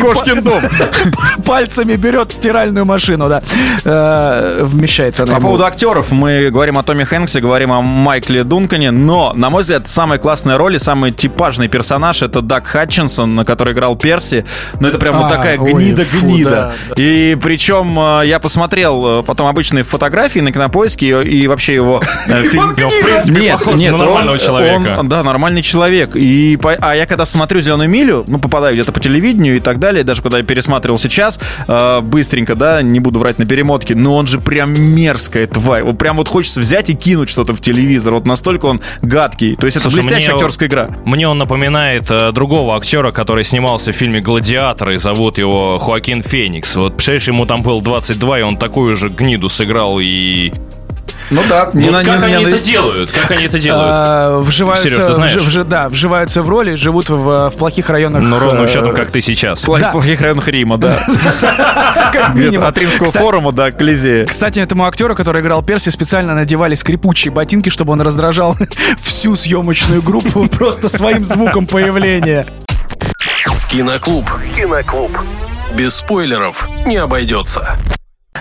кошкин 0.00 0.42
дом? 0.42 0.62
Пальцами 1.44 1.96
берет 1.96 2.32
стиральную 2.32 2.86
машину, 2.86 3.28
да. 3.28 3.40
Э, 3.84 4.62
Вмещается 4.64 5.24
она 5.24 5.34
По 5.36 5.40
поводу 5.40 5.64
актеров, 5.64 6.10
мы 6.12 6.50
говорим 6.50 6.78
о 6.78 6.82
Томе 6.82 7.04
Хэнксе, 7.04 7.40
говорим 7.40 7.72
о 7.72 7.80
Майкле 7.80 8.44
Дункане, 8.44 8.90
но, 8.90 9.32
на 9.34 9.50
мой 9.50 9.62
взгляд, 9.62 9.88
самая 9.88 10.18
классная 10.18 10.58
роль 10.58 10.76
и 10.76 10.78
самый 10.78 11.12
типажный 11.12 11.68
персонаж 11.68 12.22
это 12.22 12.40
Даг 12.42 12.66
Хатчинсон, 12.66 13.44
который 13.44 13.72
играл 13.72 13.96
Перси. 13.96 14.44
Ну, 14.80 14.88
это 14.88 14.98
прям 14.98 15.16
вот 15.18 15.26
А, 15.26 15.36
такая 15.36 15.56
гнида-гнида. 15.58 16.72
И 16.96 17.36
причем 17.42 17.98
э, 17.98 18.26
я 18.26 18.38
посмотрел 18.38 19.20
э, 19.20 19.22
потом 19.22 19.46
обычные 19.46 19.84
фотографии 19.84 20.40
на 20.40 20.52
кинопоиске 20.52 21.22
и, 21.22 21.46
вообще 21.46 21.74
его 21.74 22.00
фильм. 22.26 22.70
В 22.70 22.74
принципе, 22.74 23.40
Нет, 23.40 23.58
похож 23.58 23.78
нет, 23.78 23.92
на 23.92 23.98
нормального 23.98 24.38
человека. 24.38 25.00
да, 25.04 25.22
нормальный 25.22 25.62
человек. 25.62 26.16
И, 26.16 26.58
а 26.80 26.94
я 26.94 27.06
когда 27.06 27.26
смотрю 27.26 27.60
«Зеленую 27.60 27.88
милю», 27.90 28.09
ну, 28.26 28.38
попадаю 28.38 28.74
где-то 28.74 28.92
по 28.92 29.00
телевидению 29.00 29.56
и 29.56 29.60
так 29.60 29.78
далее, 29.78 30.04
даже 30.04 30.22
когда 30.22 30.38
я 30.38 30.44
пересматривал 30.44 30.98
сейчас, 30.98 31.38
э, 31.66 32.00
быстренько, 32.00 32.54
да, 32.54 32.82
не 32.82 33.00
буду 33.00 33.18
врать 33.18 33.38
на 33.38 33.46
перемотке, 33.46 33.94
но 33.94 34.16
он 34.16 34.26
же 34.26 34.38
прям 34.38 34.72
мерзкая 34.72 35.46
тварь. 35.46 35.82
Вот 35.82 35.98
прям 35.98 36.16
вот 36.16 36.28
хочется 36.28 36.60
взять 36.60 36.90
и 36.90 36.94
кинуть 36.94 37.28
что-то 37.28 37.54
в 37.54 37.60
телевизор. 37.60 38.14
Вот 38.14 38.26
настолько 38.26 38.66
он 38.66 38.80
гадкий. 39.02 39.56
То 39.56 39.66
есть 39.66 39.76
это 39.76 39.90
Слушай, 39.90 40.02
блестящая 40.04 40.34
мне- 40.34 40.36
актерская 40.36 40.68
игра. 40.68 40.88
Мне 41.04 41.28
он 41.28 41.38
напоминает 41.38 42.10
э, 42.10 42.32
другого 42.32 42.76
актера, 42.76 43.10
который 43.10 43.44
снимался 43.44 43.92
в 43.92 43.96
фильме 43.96 44.20
«Гладиатор», 44.20 44.90
и 44.90 44.96
зовут 44.96 45.38
его 45.38 45.78
Хоакин 45.78 46.22
Феникс. 46.22 46.76
Вот, 46.76 46.94
представляешь, 46.94 47.28
ему 47.28 47.46
там 47.46 47.62
был 47.62 47.80
22, 47.80 48.40
и 48.40 48.42
он 48.42 48.56
такую 48.56 48.96
же 48.96 49.08
гниду 49.08 49.48
сыграл, 49.48 49.98
и... 50.00 50.52
Ну 51.30 51.40
да, 51.48 51.70
не 51.74 51.84
Вот 51.90 51.92
на- 51.92 52.04
как 52.04 52.26
не- 52.28 52.34
они 52.34 52.44
это 52.46 52.58
делают? 52.58 53.10
Как 53.12 53.30
они 53.30 53.44
это 53.44 53.58
делают? 53.58 53.88
А, 53.88 54.40
вживаются, 54.40 54.88
ты 55.06 55.12
знаешь? 55.12 55.36
вжи- 55.36 55.64
да, 55.64 55.88
вживаются 55.88 56.42
в 56.42 56.48
роли, 56.48 56.74
живут 56.74 57.08
в, 57.08 57.50
в 57.50 57.56
плохих 57.56 57.88
районах. 57.88 58.22
Ну, 58.22 58.38
ровным 58.38 58.64
э, 58.64 58.68
счетом, 58.68 58.94
как 58.94 59.10
ты 59.10 59.20
сейчас. 59.20 59.62
В 59.62 59.66
плохих, 59.66 59.86
Да. 59.86 59.92
плохих 59.92 60.20
районах 60.20 60.48
Рима, 60.48 60.76
да. 60.76 61.04
От 62.66 62.78
римского 62.78 63.10
форума 63.10 63.52
до 63.52 63.70
Колизея. 63.70 64.26
Кстати, 64.26 64.58
этому 64.60 64.86
актеру, 64.86 65.14
который 65.14 65.40
играл 65.42 65.62
Перси, 65.62 65.90
специально 65.90 66.34
надевали 66.34 66.74
скрипучие 66.74 67.32
ботинки, 67.32 67.68
чтобы 67.68 67.92
он 67.92 68.00
раздражал 68.00 68.56
всю 69.00 69.36
съемочную 69.36 70.02
группу 70.02 70.46
просто 70.50 70.88
своим 70.88 71.24
звуком 71.24 71.66
появления. 71.66 72.44
Киноклуб. 73.70 74.26
Киноклуб. 74.56 75.16
Без 75.76 75.94
спойлеров 75.94 76.68
не 76.86 76.96
обойдется. 76.96 77.76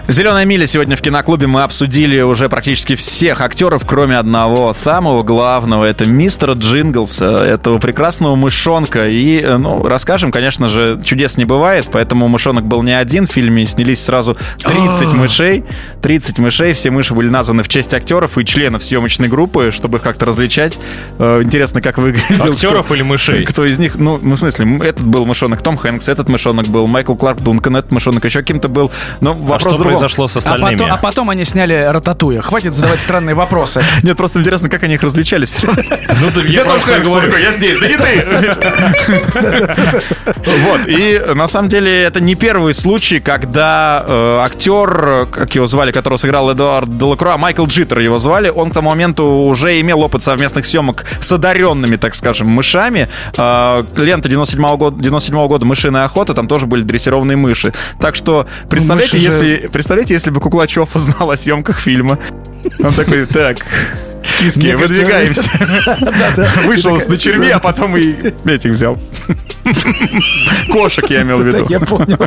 Зеленая 0.09 0.43
миля 0.43 0.65
сегодня 0.65 0.95
в 0.95 1.01
киноклубе 1.01 1.45
мы 1.45 1.61
обсудили 1.61 2.19
уже 2.21 2.49
практически 2.49 2.95
всех 2.95 3.41
актеров, 3.41 3.83
кроме 3.85 4.17
одного, 4.17 4.73
самого 4.73 5.21
главного. 5.21 5.85
Это 5.85 6.05
мистера 6.05 6.53
Джинглса, 6.55 7.45
этого 7.45 7.77
прекрасного 7.77 8.35
мышонка. 8.35 9.07
И, 9.07 9.39
э, 9.39 9.57
ну, 9.57 9.83
расскажем, 9.85 10.31
конечно 10.31 10.67
же, 10.67 10.99
чудес 11.05 11.37
не 11.37 11.45
бывает, 11.45 11.89
поэтому 11.91 12.27
мышонок 12.27 12.65
был 12.65 12.81
не 12.81 12.91
один 12.97 13.27
в 13.27 13.31
фильме, 13.31 13.67
снялись 13.67 14.03
сразу 14.03 14.35
30 14.63 15.13
А. 15.13 15.15
мышей. 15.15 15.63
30 16.01 16.39
мышей, 16.39 16.73
все 16.73 16.89
мыши 16.89 17.13
были 17.13 17.29
названы 17.29 17.61
в 17.61 17.67
честь 17.67 17.93
актеров 17.93 18.39
и 18.39 18.45
членов 18.45 18.83
съемочной 18.83 19.27
группы, 19.27 19.69
чтобы 19.71 19.99
их 19.99 20.03
как-то 20.03 20.25
различать. 20.25 20.79
Э, 21.19 21.41
Интересно, 21.43 21.81
как 21.83 21.99
выглядел. 21.99 22.51
Актеров 22.53 22.85
кто- 22.87 22.95
или 22.95 23.03
мышей? 23.03 23.45
Кто 23.45 23.63
из 23.63 23.77
них, 23.77 23.93
ну, 23.93 24.19
ну, 24.23 24.33
в 24.33 24.39
смысле, 24.39 24.77
этот 24.81 25.05
был 25.05 25.27
мышонок 25.27 25.61
Том 25.61 25.77
Хэнкс, 25.77 26.07
этот 26.09 26.29
мышонок 26.29 26.65
был 26.67 26.87
Майкл 26.87 27.13
Кларк 27.13 27.41
Дункан, 27.41 27.75
этот 27.77 27.91
мышонок 27.91 28.25
еще 28.25 28.41
кем-то 28.41 28.69
был. 28.69 28.91
Но 29.21 29.33
А 29.33 29.35
вопрос 29.35 29.61
что 29.61 29.69
в 29.69 29.73
другом. 29.73 29.98
Произошло 29.99 30.27
с 30.27 30.35
А 30.35 30.39
остальными? 30.39 30.73
потом, 30.73 30.91
а 30.91 30.97
потом 30.97 31.29
они 31.29 31.45
сняли 31.45 31.85
Рататуя. 31.87 32.41
Хватит 32.41 32.73
задавать 32.73 32.99
странные 33.01 33.35
вопросы. 33.35 33.83
Нет, 34.03 34.17
просто 34.17 34.39
интересно, 34.39 34.69
как 34.69 34.83
они 34.83 34.95
их 34.95 35.03
различали 35.03 35.45
все 35.45 35.67
равно. 35.67 35.83
Ну, 36.21 36.31
что 36.31 36.41
и 36.41 37.01
говорю. 37.03 37.37
Я 37.37 37.51
здесь, 37.51 37.79
да 37.79 37.87
не 37.87 37.97
ты! 37.97 38.25
Вот, 40.69 40.81
и 40.87 41.21
на 41.35 41.47
самом 41.47 41.69
деле 41.69 42.03
это 42.03 42.21
не 42.21 42.35
первый 42.35 42.73
случай, 42.73 43.19
когда 43.19 44.03
э, 44.07 44.39
актер, 44.43 45.27
как 45.31 45.53
его 45.55 45.67
звали, 45.67 45.91
которого 45.91 46.17
сыграл 46.17 46.51
Эдуард 46.51 46.97
Делакруа, 46.97 47.37
Майкл 47.37 47.65
Джиттер 47.65 47.99
его 47.99 48.19
звали, 48.19 48.49
он 48.49 48.71
к 48.71 48.73
тому 48.73 48.89
моменту 48.89 49.25
уже 49.25 49.79
имел 49.79 50.01
опыт 50.01 50.23
совместных 50.23 50.65
съемок 50.65 51.05
с 51.19 51.31
одаренными, 51.31 51.95
так 51.95 52.15
скажем, 52.15 52.47
мышами. 52.47 53.07
Э, 53.37 53.83
Лента 53.97 54.29
97 54.29 54.77
года, 54.77 55.01
97 55.01 55.47
года 55.47 55.65
«Мышиная 55.65 56.05
охота», 56.05 56.33
там 56.33 56.47
тоже 56.47 56.65
были 56.65 56.81
дрессированные 56.83 57.37
мыши. 57.37 57.73
Так 57.99 58.15
что 58.15 58.47
представляете, 58.69 59.17
если, 59.17 59.67
представляете, 59.89 60.13
если 60.13 60.29
бы 60.29 60.39
Куклачев 60.39 60.95
узнал 60.95 61.31
о 61.31 61.35
съемках 61.35 61.79
фильма. 61.79 62.19
Он 62.77 62.93
такой, 62.93 63.25
так, 63.25 63.57
Киски, 64.39 64.73
выдвигаемся. 64.73 65.49
Вышел 66.65 66.99
с 66.99 67.05
дочерьми, 67.05 67.49
а 67.49 67.59
потом 67.59 67.97
и 67.97 68.15
этих 68.45 68.71
взял. 68.71 68.97
Кошек 70.71 71.09
я 71.09 71.21
имел 71.21 71.39
в 71.39 71.45
виду. 71.45 71.65
Я 71.69 71.79
понял. 71.79 72.17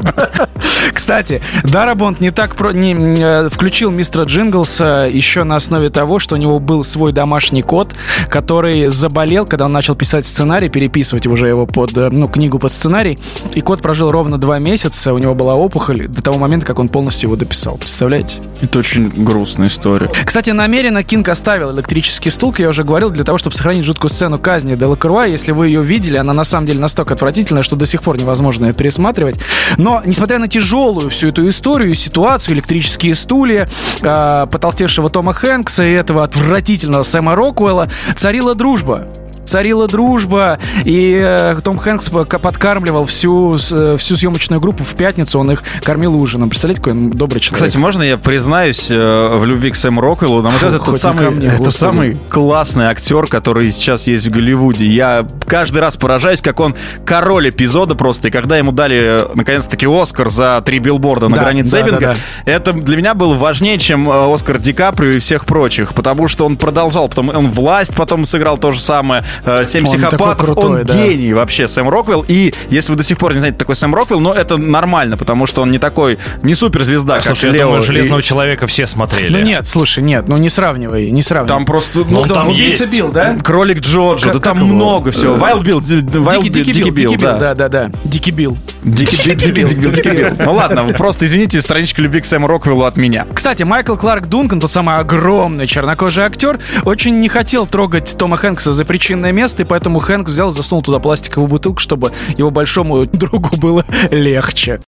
Кстати, 0.92 1.42
Дарабонд 1.64 2.20
не 2.20 2.30
так 2.30 2.54
про... 2.54 2.72
не, 2.72 2.94
э, 2.94 3.48
включил 3.48 3.90
мистера 3.90 4.24
Джинглса 4.24 5.08
еще 5.10 5.44
на 5.44 5.56
основе 5.56 5.88
того, 5.88 6.18
что 6.18 6.34
у 6.34 6.38
него 6.38 6.58
был 6.58 6.84
свой 6.84 7.12
домашний 7.12 7.62
кот, 7.62 7.94
который 8.28 8.88
заболел, 8.88 9.46
когда 9.46 9.66
он 9.66 9.72
начал 9.72 9.94
писать 9.94 10.26
сценарий, 10.26 10.68
переписывать 10.68 11.26
уже 11.26 11.48
его 11.48 11.66
под, 11.66 11.96
э, 11.96 12.08
ну, 12.10 12.28
книгу 12.28 12.58
под 12.58 12.72
сценарий. 12.72 13.18
И 13.54 13.60
кот 13.60 13.82
прожил 13.82 14.10
ровно 14.10 14.38
два 14.38 14.58
месяца, 14.58 15.12
у 15.12 15.18
него 15.18 15.34
была 15.34 15.54
опухоль 15.54 16.08
до 16.08 16.22
того 16.22 16.38
момента, 16.38 16.66
как 16.66 16.78
он 16.78 16.88
полностью 16.88 17.28
его 17.28 17.36
дописал. 17.36 17.76
Представляете? 17.76 18.38
Это 18.60 18.78
очень 18.78 19.08
грустная 19.08 19.68
история. 19.68 20.10
Кстати, 20.24 20.50
намеренно 20.50 21.02
Кинг 21.02 21.28
оставил 21.28 21.70
электрический 21.82 22.30
стул, 22.30 22.54
я 22.58 22.68
уже 22.68 22.84
говорил, 22.84 23.10
для 23.10 23.24
того, 23.24 23.38
чтобы 23.38 23.56
сохранить 23.56 23.84
жуткую 23.84 24.10
сцену 24.10 24.38
казни 24.38 24.74
Делакруа. 24.76 25.26
Если 25.26 25.52
вы 25.52 25.66
ее 25.66 25.82
видели, 25.82 26.16
она 26.16 26.32
на 26.32 26.44
самом 26.44 26.66
деле 26.66 26.80
настолько 26.80 27.14
отвратительная, 27.14 27.62
что 27.62 27.76
до 27.76 27.86
сих 27.86 28.02
пор 28.02 28.18
невозможно 28.18 28.66
ее 28.66 28.74
пересматривать. 28.74 29.36
Но, 29.78 30.02
несмотря 30.06 30.38
на 30.38 30.48
тяжелую 30.48 31.10
всю 31.10 31.28
эту 31.28 31.48
историю, 31.48 31.94
ситуацию, 31.94 32.54
электрические 32.54 33.14
стулья, 33.14 33.68
э, 34.00 34.46
потолстевшего 34.50 35.08
Тома 35.08 35.32
Хэнкса 35.32 35.84
и 35.84 35.92
этого 35.92 36.24
отвратительного 36.24 37.02
Сэма 37.02 37.34
Роквелла, 37.34 37.88
царила 38.16 38.54
дружба 38.54 39.08
царила 39.44 39.86
дружба, 39.88 40.58
и 40.84 41.18
э, 41.20 41.56
Том 41.62 41.78
Хэнкс 41.78 42.10
подкармливал 42.10 43.04
всю, 43.04 43.56
э, 43.56 43.96
всю 43.98 44.16
съемочную 44.16 44.60
группу 44.60 44.84
в 44.84 44.94
пятницу, 44.94 45.38
он 45.38 45.50
их 45.50 45.62
кормил 45.82 46.14
ужином. 46.20 46.48
Представляете, 46.48 46.82
какой 46.82 46.92
он 46.92 47.10
добрый 47.10 47.40
человек. 47.40 47.64
Кстати, 47.64 47.76
можно 47.76 48.02
я 48.02 48.16
признаюсь 48.16 48.88
э, 48.90 49.32
в 49.36 49.44
любви 49.44 49.70
к 49.70 49.76
Сэму 49.76 50.00
Роквеллу? 50.00 50.42
На 50.42 50.50
мой 50.50 50.56
взгляд, 50.56 50.74
это, 50.74 50.98
самый, 50.98 51.30
мне, 51.30 51.48
это 51.48 51.58
господи. 51.58 51.76
самый 51.76 52.12
классный 52.28 52.86
актер, 52.86 53.26
который 53.26 53.70
сейчас 53.70 54.06
есть 54.06 54.26
в 54.26 54.30
Голливуде. 54.30 54.86
Я 54.86 55.26
каждый 55.46 55.78
раз 55.78 55.96
поражаюсь, 55.96 56.40
как 56.40 56.60
он 56.60 56.74
король 57.04 57.50
эпизода 57.50 57.94
просто. 57.94 58.28
И 58.28 58.30
когда 58.30 58.56
ему 58.56 58.72
дали, 58.72 59.26
наконец-таки, 59.34 59.86
Оскар 59.86 60.30
за 60.30 60.62
три 60.64 60.78
билборда 60.78 61.28
на 61.28 61.36
Да, 61.36 61.42
границе 61.42 61.72
да, 61.72 61.78
да, 61.78 61.88
Эббинга, 61.88 62.06
да. 62.06 62.52
это 62.52 62.72
для 62.72 62.96
меня 62.96 63.14
было 63.14 63.34
важнее, 63.34 63.78
чем 63.78 64.08
Оскар 64.08 64.58
Ди 64.58 64.72
Каприо 64.72 65.10
и 65.10 65.18
всех 65.18 65.44
прочих. 65.46 65.94
Потому 65.94 66.28
что 66.28 66.46
он 66.46 66.56
продолжал. 66.56 67.08
Потом 67.08 67.28
он 67.30 67.50
«Власть» 67.50 67.94
потом 67.94 68.24
сыграл 68.24 68.58
то 68.58 68.72
же 68.72 68.80
самое. 68.80 69.24
Э, 69.44 69.64
«Семь 69.66 69.84
Он 69.84 69.88
психопатов». 69.90 70.46
крутой, 70.46 70.80
он 70.80 70.84
да. 70.84 70.94
гений 70.94 71.32
вообще, 71.32 71.68
Сэм 71.68 71.88
Роквелл. 71.88 72.24
И 72.28 72.52
если 72.70 72.90
вы 72.92 72.96
до 72.98 73.02
сих 73.04 73.18
пор 73.18 73.32
не 73.34 73.38
знаете, 73.40 73.56
кто 73.56 73.64
такой 73.64 73.76
Сэм 73.76 73.94
Роквелл, 73.94 74.20
но 74.20 74.32
это 74.34 74.56
нормально, 74.56 75.16
потому 75.16 75.46
что 75.46 75.62
он 75.62 75.70
не 75.70 75.78
такой, 75.78 76.18
не 76.42 76.54
суперзвезда, 76.54 77.16
как 77.16 77.24
Слушай, 77.24 77.46
я 77.46 77.52
Лео. 77.52 77.66
думаю, 77.66 77.82
и- 77.82 77.86
«Железного 77.86 78.22
человека» 78.22 78.66
все 78.66 78.86
смотрели. 78.86 79.36
Ну 79.36 79.42
нет, 79.44 79.66
слушай, 79.66 80.02
нет, 80.02 80.28
ну 80.28 80.36
не 80.36 80.48
сравнивай, 80.48 81.10
не 81.10 81.22
сравнивай. 81.22 81.48
Там 81.58 81.64
просто... 81.64 82.00
Ну, 82.00 82.04
Ну, 82.08 82.22
там 82.24 82.32
там 82.34 82.48
убийца 82.48 82.84
есть. 82.84 82.94
Билл, 82.96 83.10
да? 83.12 83.36
Кролик 83.42 83.80
Джорджа, 83.80 84.26
Как- 84.26 84.34
да 84.34 84.40
там 84.40 84.58
много 84.58 85.10
всего. 85.12 85.34
Bill, 85.36 85.80
Ди- 85.82 85.96
Wild 86.18 86.48
Дикий, 86.48 86.72
Билл, 86.72 86.90
Дикий 86.92 87.16
Билл, 87.16 87.18
да. 87.18 87.38
да, 87.38 87.54
да, 87.54 87.68
да. 87.68 87.90
Дикий 88.04 88.30
Билл. 88.30 88.56
Дикий 88.82 89.16
Билл, 89.28 89.36
Дикий 89.36 89.52
Билл, 89.52 89.68
Дикий 89.92 90.10
Билл. 90.10 90.30
Ну 90.38 90.52
ладно, 90.52 90.84
просто 90.96 91.26
извините, 91.26 91.60
страничка 91.60 92.02
любви 92.02 92.20
к 92.20 92.24
Сэму 92.24 92.46
Роквеллу 92.46 92.84
от 92.84 92.96
меня. 92.96 93.26
Кстати, 93.32 93.62
Майкл 93.62 93.94
Кларк 93.96 94.26
Дункан, 94.26 94.60
тот 94.60 94.70
самый 94.70 94.96
огромный 94.96 95.66
чернокожий 95.66 96.24
актер, 96.24 96.58
очень 96.84 97.18
не 97.18 97.28
хотел 97.28 97.66
трогать 97.66 98.14
Тома 98.18 98.36
Хэнкса 98.36 98.72
за 98.72 98.84
причинное 99.22 99.32
место, 99.32 99.62
и 99.62 99.64
поэтому 99.64 100.00
Хэнкс 100.00 100.30
взял 100.30 100.48
и 100.48 100.52
засунул 100.52 100.82
туда 100.82 100.98
пластиковую 100.98 101.48
бутылку, 101.48 101.80
чтобы 101.80 102.12
его 102.36 102.50
большому 102.50 103.06
другу 103.12 103.56
было 103.56 103.84
легче. 104.10 104.80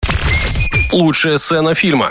Лучшая 0.92 1.38
сцена 1.38 1.74
фильма. 1.74 2.10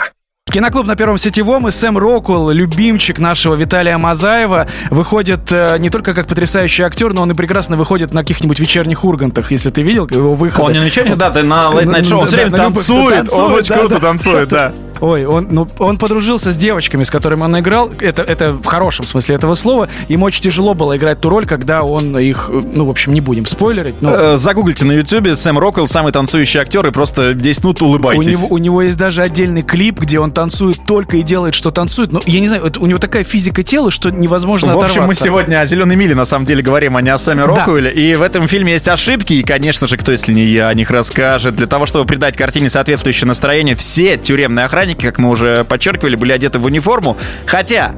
Киноклуб 0.53 0.85
на 0.85 0.95
Первом 0.95 1.17
Сетевом 1.17 1.67
и 1.67 1.71
Сэм 1.71 1.97
Роквелл, 1.97 2.51
любимчик 2.51 3.17
нашего 3.17 3.55
Виталия 3.55 3.97
Мазаева, 3.97 4.67
выходит 4.91 5.51
э, 5.51 5.77
не 5.79 5.89
только 5.89 6.13
как 6.13 6.27
потрясающий 6.27 6.83
актер, 6.83 7.11
но 7.11 7.23
он 7.23 7.31
и 7.31 7.33
прекрасно 7.33 7.75
выходит 7.75 8.13
на 8.13 8.21
каких-нибудь 8.21 8.59
вечерних 8.59 9.03
ургантах, 9.03 9.49
если 9.49 9.71
ты 9.71 9.81
видел 9.81 10.07
его 10.07 10.29
выходы. 10.29 10.67
Он 10.67 10.71
не 10.73 10.79
на 10.79 10.83
вечернем, 10.83 11.17
да, 11.17 11.31
ты 11.31 11.41
на 11.41 11.71
Late 11.71 11.85
Night 11.85 12.03
Show, 12.03 12.17
он 12.17 12.27
все 12.27 12.35
время 12.35 12.55
танцует, 12.55 13.33
он 13.33 13.53
очень 13.53 13.73
круто 13.73 13.99
танцует, 13.99 14.49
да. 14.49 14.75
Ой, 15.01 15.25
он, 15.25 15.47
ну, 15.51 15.67
он 15.79 15.97
подружился 15.97 16.49
с 16.49 16.55
девочками, 16.55 17.03
с 17.03 17.09
которыми 17.11 17.41
он 17.41 17.59
играл. 17.59 17.91
Это, 17.99 18.21
это 18.21 18.53
в 18.53 18.63
хорошем 18.63 19.05
смысле 19.05 19.35
этого 19.35 19.53
слова. 19.53 19.89
Ему 20.07 20.25
очень 20.27 20.43
тяжело 20.43 20.75
было 20.75 20.95
играть 20.95 21.19
ту 21.19 21.27
роль, 21.27 21.45
когда 21.45 21.83
он 21.83 22.17
их, 22.17 22.49
э, 22.53 22.63
ну, 22.73 22.85
в 22.85 22.89
общем, 22.89 23.11
не 23.13 23.19
будем 23.19 23.45
спойлерить. 23.45 23.95
Но 24.01 24.11
Э, 24.11 24.37
Загуглите 24.37 24.85
на 24.85 24.93
ютубе 24.93 25.35
Сэм 25.35 25.57
Роквелл, 25.59 25.87
самый 25.87 26.13
танцующий 26.13 26.61
актер, 26.61 26.87
и 26.87 26.91
просто 26.91 27.33
10 27.33 27.63
минут 27.63 27.81
у 27.81 27.87
улыбайтесь. 27.87 28.27
него, 28.27 28.47
у 28.49 28.57
него 28.59 28.81
есть 28.81 28.97
даже 28.97 29.23
отдельный 29.23 29.61
клип, 29.63 29.99
где 29.99 30.19
он 30.19 30.31
танцует 30.31 30.42
только 30.85 31.17
и 31.17 31.23
делает, 31.23 31.55
что 31.55 31.71
танцует. 31.71 32.11
Ну, 32.11 32.21
я 32.25 32.39
не 32.39 32.47
знаю, 32.47 32.65
это, 32.65 32.79
у 32.79 32.85
него 32.85 32.99
такая 32.99 33.23
физика 33.23 33.63
тела, 33.63 33.91
что 33.91 34.09
невозможно 34.09 34.73
В 34.73 34.77
общем, 34.77 34.87
мы 34.87 34.91
оторваться. 34.91 35.23
сегодня 35.23 35.59
о 35.59 35.65
«Зеленой 35.65 35.95
миле» 35.95 36.15
на 36.15 36.25
самом 36.25 36.45
деле 36.45 36.61
говорим, 36.61 36.97
а 36.97 37.01
не 37.01 37.09
о 37.09 37.17
Сэме 37.17 37.45
Роквелле. 37.45 37.91
И 37.91 38.15
в 38.15 38.21
этом 38.21 38.47
фильме 38.47 38.73
есть 38.73 38.87
ошибки, 38.87 39.33
и, 39.33 39.43
конечно 39.43 39.87
же, 39.87 39.97
кто, 39.97 40.11
если 40.11 40.33
не 40.33 40.45
я, 40.45 40.69
о 40.69 40.73
них 40.73 40.89
расскажет. 40.91 41.55
Для 41.55 41.67
того, 41.67 41.85
чтобы 41.85 42.05
придать 42.05 42.37
картине 42.37 42.69
соответствующее 42.69 43.27
настроение, 43.27 43.75
все 43.75 44.17
тюремные 44.17 44.65
охранники, 44.65 45.05
как 45.05 45.19
мы 45.19 45.29
уже 45.29 45.63
подчеркивали, 45.63 46.15
были 46.15 46.31
одеты 46.33 46.59
в 46.59 46.65
униформу. 46.65 47.17
Хотя 47.45 47.89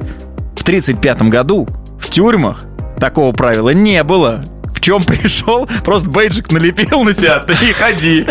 в 0.56 0.62
1935 0.62 1.22
году 1.22 1.68
в 1.98 2.08
тюрьмах 2.10 2.64
такого 2.98 3.32
правила 3.32 3.70
не 3.70 4.02
было. 4.02 4.44
В 4.74 4.80
чем 4.80 5.02
пришел, 5.04 5.68
просто 5.84 6.08
бейджик 6.10 6.52
налепил 6.52 7.02
на 7.02 7.12
себя, 7.12 7.38
ты 7.40 7.52
и 7.52 7.72
ходи. 7.72 8.26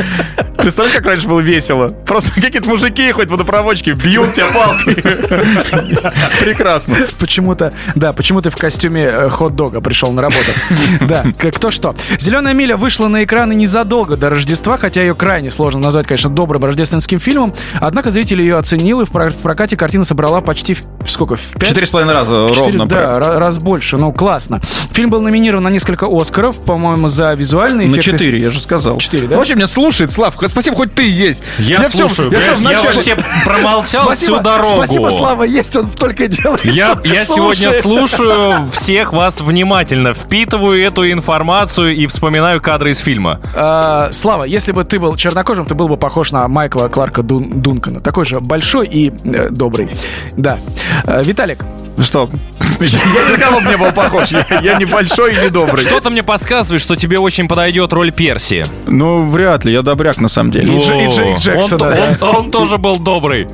Представляешь, 0.65 0.97
как 0.97 1.05
раньше 1.05 1.27
было 1.27 1.41
весело? 1.41 1.89
Просто 2.07 2.31
какие-то 2.41 2.67
мужики, 2.67 3.11
хоть 3.11 3.29
водопроводчики, 3.29 3.91
бьют 3.91 4.33
тебя 4.33 4.47
палкой. 4.47 4.95
Прекрасно. 6.39 6.95
Почему-то, 7.19 7.71
да, 7.93 8.13
почему 8.13 8.41
ты 8.41 8.49
в 8.49 8.57
костюме 8.57 9.03
э, 9.03 9.29
хот-дога 9.29 9.79
пришел 9.81 10.11
на 10.11 10.23
работу. 10.23 10.39
Да, 11.01 11.23
к- 11.37 11.51
кто 11.51 11.69
что. 11.69 11.93
«Зеленая 12.17 12.55
миля» 12.55 12.77
вышла 12.77 13.07
на 13.07 13.23
экраны 13.23 13.53
незадолго 13.53 14.17
до 14.17 14.31
Рождества, 14.31 14.77
хотя 14.77 15.01
ее 15.01 15.13
крайне 15.13 15.51
сложно 15.51 15.81
назвать, 15.81 16.07
конечно, 16.07 16.31
добрым 16.31 16.63
рождественским 16.65 17.19
фильмом. 17.19 17.53
Однако 17.79 18.09
зрители 18.09 18.41
ее 18.41 18.57
оценил, 18.57 19.01
и 19.01 19.05
в 19.05 19.09
про- 19.11 19.29
в 19.29 19.37
прокате 19.37 19.77
картина 19.77 20.03
собрала 20.03 20.41
почти 20.41 20.73
в, 20.73 20.81
сколько, 21.07 21.35
в? 21.35 21.41
Четыре 21.63 21.85
с 21.85 21.91
половиной 21.91 22.13
раза 22.15 22.47
Четыре- 22.49 22.77
ровно. 22.79 22.85
да, 22.87 23.19
ра- 23.19 23.37
раз 23.37 23.59
больше, 23.59 23.97
ну 23.97 24.11
классно. 24.11 24.61
Фильм 24.93 25.11
был 25.11 25.21
номинирован 25.21 25.63
на 25.63 25.69
несколько 25.69 26.07
Оскаров, 26.09 26.57
по-моему, 26.63 27.07
за 27.07 27.33
визуальные 27.33 27.87
На 27.87 27.91
эффекты. 27.99 28.11
четыре, 28.17 28.39
я 28.39 28.49
же 28.49 28.59
сказал. 28.59 28.97
Четыре, 28.97 29.27
да? 29.27 29.35
Вообще 29.37 29.53
меня 29.55 29.67
слушает, 29.67 30.11
Слав. 30.11 30.35
Спасибо, 30.55 30.77
хоть 30.77 30.95
ты 30.95 31.11
есть. 31.11 31.43
Я, 31.59 31.89
всё- 31.89 32.07
слушаю. 32.07 32.31
я 32.31 32.39
всё 32.39 32.55
понимаешь, 32.55 32.79
я 32.81 32.93
вообще 32.93 33.17
промолчал 33.43 34.05
Спасибо, 34.05 34.35
всю 34.35 34.39
дорогу. 34.39 34.73
спасибо, 34.85 35.09
Слава, 35.09 35.43
есть, 35.43 35.75
он 35.75 35.89
только 35.89 36.29
делает, 36.29 36.63
Я, 36.63 36.97
я 37.03 37.25
сегодня 37.25 37.73
слушаю 37.81 38.69
всех 38.71 39.11
вас 39.11 39.41
внимательно, 39.41 40.13
впитываю 40.13 40.81
эту 40.81 41.11
информацию 41.11 41.93
и 41.93 42.07
вспоминаю 42.07 42.61
кадры 42.61 42.91
из 42.91 42.99
фильма. 42.99 43.41
А, 43.53 44.09
Слава, 44.13 44.45
если 44.45 44.71
бы 44.71 44.85
ты 44.85 44.97
был 44.97 45.17
чернокожим, 45.17 45.65
ты 45.65 45.75
был 45.75 45.89
бы 45.89 45.97
похож 45.97 46.31
на 46.31 46.47
Майкла 46.47 46.87
Кларка 46.87 47.21
Дун- 47.21 47.61
Дункана. 47.61 47.99
Такой 47.99 48.23
же 48.23 48.39
большой 48.39 48.87
и 48.87 49.11
э, 49.25 49.49
добрый. 49.49 49.89
Да. 50.37 50.57
А, 51.05 51.21
Виталик, 51.21 51.65
Что? 51.99 52.29
Я 52.81 52.87
ни 52.89 53.31
на 53.31 53.37
кого 53.37 53.61
бы 53.61 53.69
не 53.69 53.77
был 53.77 53.91
похож. 53.91 54.29
Я, 54.29 54.45
я 54.61 54.77
не 54.77 54.85
большой 54.85 55.33
и 55.35 55.39
не 55.39 55.49
добрый. 55.49 55.81
Что-то 55.83 56.09
мне 56.09 56.23
подсказывает, 56.23 56.81
что 56.81 56.95
тебе 56.95 57.19
очень 57.19 57.47
подойдет 57.47 57.93
роль 57.93 58.11
Перси. 58.11 58.65
Ну, 58.85 59.27
вряд 59.29 59.63
ли. 59.65 59.71
Я 59.73 59.81
добряк 59.81 60.17
на 60.17 60.27
самом 60.27 60.51
деле. 60.51 60.73
И 60.73 60.79
Дж- 60.81 61.07
и 61.07 61.09
Джейк 61.09 61.37
О, 61.37 61.39
Джексона, 61.39 61.85
он, 61.87 61.93
да. 62.19 62.27
он- 62.27 62.35
он 62.45 62.51
тоже 62.51 62.77
был 62.77 62.99
добрый. 62.99 63.47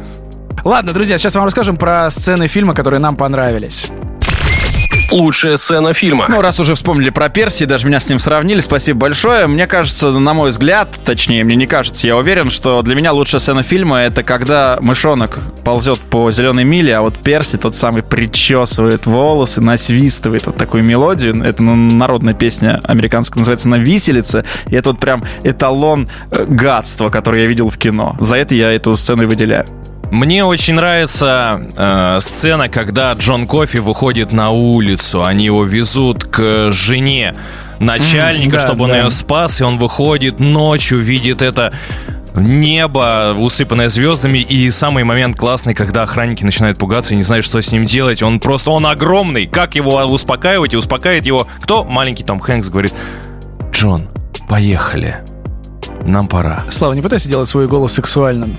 ладно, 0.63 0.91
друзья, 0.93 1.17
сейчас 1.17 1.35
вам 1.35 1.45
расскажем 1.45 1.77
про 1.77 2.09
сцены 2.09 2.47
фильма, 2.47 2.73
которые 2.73 2.99
нам 2.99 3.15
понравились. 3.15 3.87
Лучшая 5.11 5.57
сцена 5.57 5.91
фильма. 5.91 6.25
Ну, 6.29 6.41
раз 6.41 6.59
уже 6.59 6.73
вспомнили 6.75 7.09
про 7.09 7.27
Перси, 7.27 7.65
даже 7.65 7.85
меня 7.85 7.99
с 7.99 8.07
ним 8.07 8.17
сравнили, 8.17 8.61
спасибо 8.61 8.99
большое. 8.99 9.45
Мне 9.47 9.67
кажется, 9.67 10.11
на 10.11 10.33
мой 10.33 10.51
взгляд, 10.51 10.97
точнее, 11.03 11.43
мне 11.43 11.55
не 11.55 11.67
кажется, 11.67 12.07
я 12.07 12.15
уверен, 12.15 12.49
что 12.49 12.81
для 12.81 12.95
меня 12.95 13.11
лучшая 13.11 13.41
сцена 13.41 13.61
фильма— 13.61 13.99
это 14.01 14.23
когда 14.23 14.79
мышонок 14.81 15.39
ползет 15.65 15.99
по 15.99 16.31
зеленой 16.31 16.63
миле, 16.63 16.95
а 16.95 17.01
вот 17.01 17.17
Перси 17.17 17.57
тот 17.57 17.75
самый 17.75 18.03
причесывает 18.03 19.05
волосы, 19.05 19.59
насвистывает 19.59 20.45
вот 20.45 20.55
такую 20.55 20.83
мелодию. 20.83 21.43
Это 21.43 21.61
ну, 21.61 21.75
народная 21.75 22.33
песня 22.33 22.79
американская, 22.83 23.39
называется 23.39 23.67
«На 23.67 23.75
виселице». 23.75 24.45
И 24.69 24.75
это 24.75 24.91
вот 24.91 24.99
прям 24.99 25.23
эталон 25.43 26.09
э, 26.31 26.45
гадства, 26.45 27.09
который 27.09 27.41
я 27.41 27.47
видел 27.47 27.69
в 27.69 27.77
кино. 27.77 28.15
За 28.19 28.37
это 28.37 28.55
я 28.55 28.71
эту 28.71 28.95
сцену 28.95 29.23
и 29.23 29.25
выделяю. 29.25 29.65
Мне 30.11 30.43
очень 30.43 30.73
нравится 30.73 31.61
э, 31.73 32.17
сцена, 32.19 32.67
когда 32.67 33.13
Джон 33.13 33.47
Кофи 33.47 33.77
выходит 33.77 34.33
на 34.33 34.49
улицу. 34.49 35.23
Они 35.23 35.45
его 35.45 35.63
везут 35.63 36.25
к 36.25 36.73
жене 36.73 37.35
начальника, 37.79 38.57
да, 38.57 38.59
чтобы 38.59 38.83
он 38.83 38.89
да. 38.89 38.97
ее 39.03 39.09
спас, 39.09 39.61
и 39.61 39.63
он 39.63 39.77
выходит 39.77 40.41
ночью, 40.41 40.99
видит 40.99 41.41
это 41.41 41.73
небо, 42.35 43.33
усыпанное 43.39 43.87
звездами, 43.87 44.39
и 44.39 44.69
самый 44.69 45.05
момент 45.05 45.37
классный, 45.37 45.73
когда 45.73 46.03
охранники 46.03 46.43
начинают 46.43 46.77
пугаться 46.77 47.13
и 47.13 47.17
не 47.17 47.23
знают, 47.23 47.45
что 47.45 47.61
с 47.61 47.71
ним 47.71 47.85
делать. 47.85 48.21
Он 48.21 48.41
просто, 48.41 48.71
он 48.71 48.85
огромный. 48.87 49.47
Как 49.47 49.75
его 49.75 49.95
успокаивать? 50.03 50.73
И 50.73 50.77
успокаивает 50.77 51.25
его 51.25 51.47
кто? 51.61 51.85
Маленький 51.85 52.25
Том 52.25 52.41
Хэнкс 52.41 52.67
говорит, 52.67 52.93
Джон, 53.71 54.09
поехали. 54.49 55.19
Нам 56.03 56.27
пора. 56.27 56.65
Слава, 56.69 56.93
не 56.93 57.01
пытайся 57.01 57.29
делать 57.29 57.47
свой 57.47 57.67
голос 57.67 57.93
сексуальным. 57.93 58.57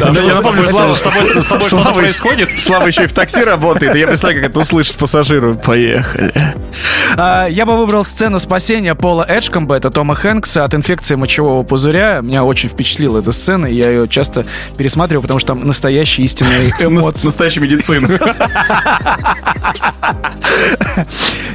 Я 0.00 0.34
напомню, 0.34 0.64
Слава, 0.64 0.94
С 0.94 1.00
тобой 1.00 1.42
Слава- 1.62 1.92
происходит? 1.94 2.48
Слава 2.58 2.86
еще 2.86 3.04
и 3.04 3.06
в 3.06 3.12
такси 3.12 3.42
работает, 3.42 3.94
и 3.96 3.98
я 3.98 4.06
представляю, 4.06 4.42
как 4.42 4.50
это 4.50 4.60
услышит 4.60 4.96
пассажиру. 4.96 5.54
Поехали. 5.56 6.32
А, 7.16 7.46
Я 7.46 7.66
бы 7.66 7.76
выбрал 7.76 8.04
сцену 8.04 8.38
спасения 8.38 8.94
Пола 8.94 9.24
Эджкомба, 9.28 9.76
это 9.76 9.90
Тома 9.90 10.14
Хэнкса, 10.14 10.64
от 10.64 10.74
инфекции 10.74 11.14
мочевого 11.16 11.62
пузыря. 11.64 12.20
Меня 12.22 12.44
очень 12.44 12.68
впечатлила 12.68 13.18
эта 13.18 13.32
сцена, 13.32 13.66
и 13.66 13.74
я 13.74 13.90
ее 13.90 14.08
часто 14.08 14.46
пересматриваю, 14.76 15.22
потому 15.22 15.38
что 15.40 15.48
там 15.48 15.64
настоящие 15.66 16.24
истинные 16.26 16.70
эмоции. 16.80 17.26
Настоящая 17.26 17.60
медицина. 17.60 18.08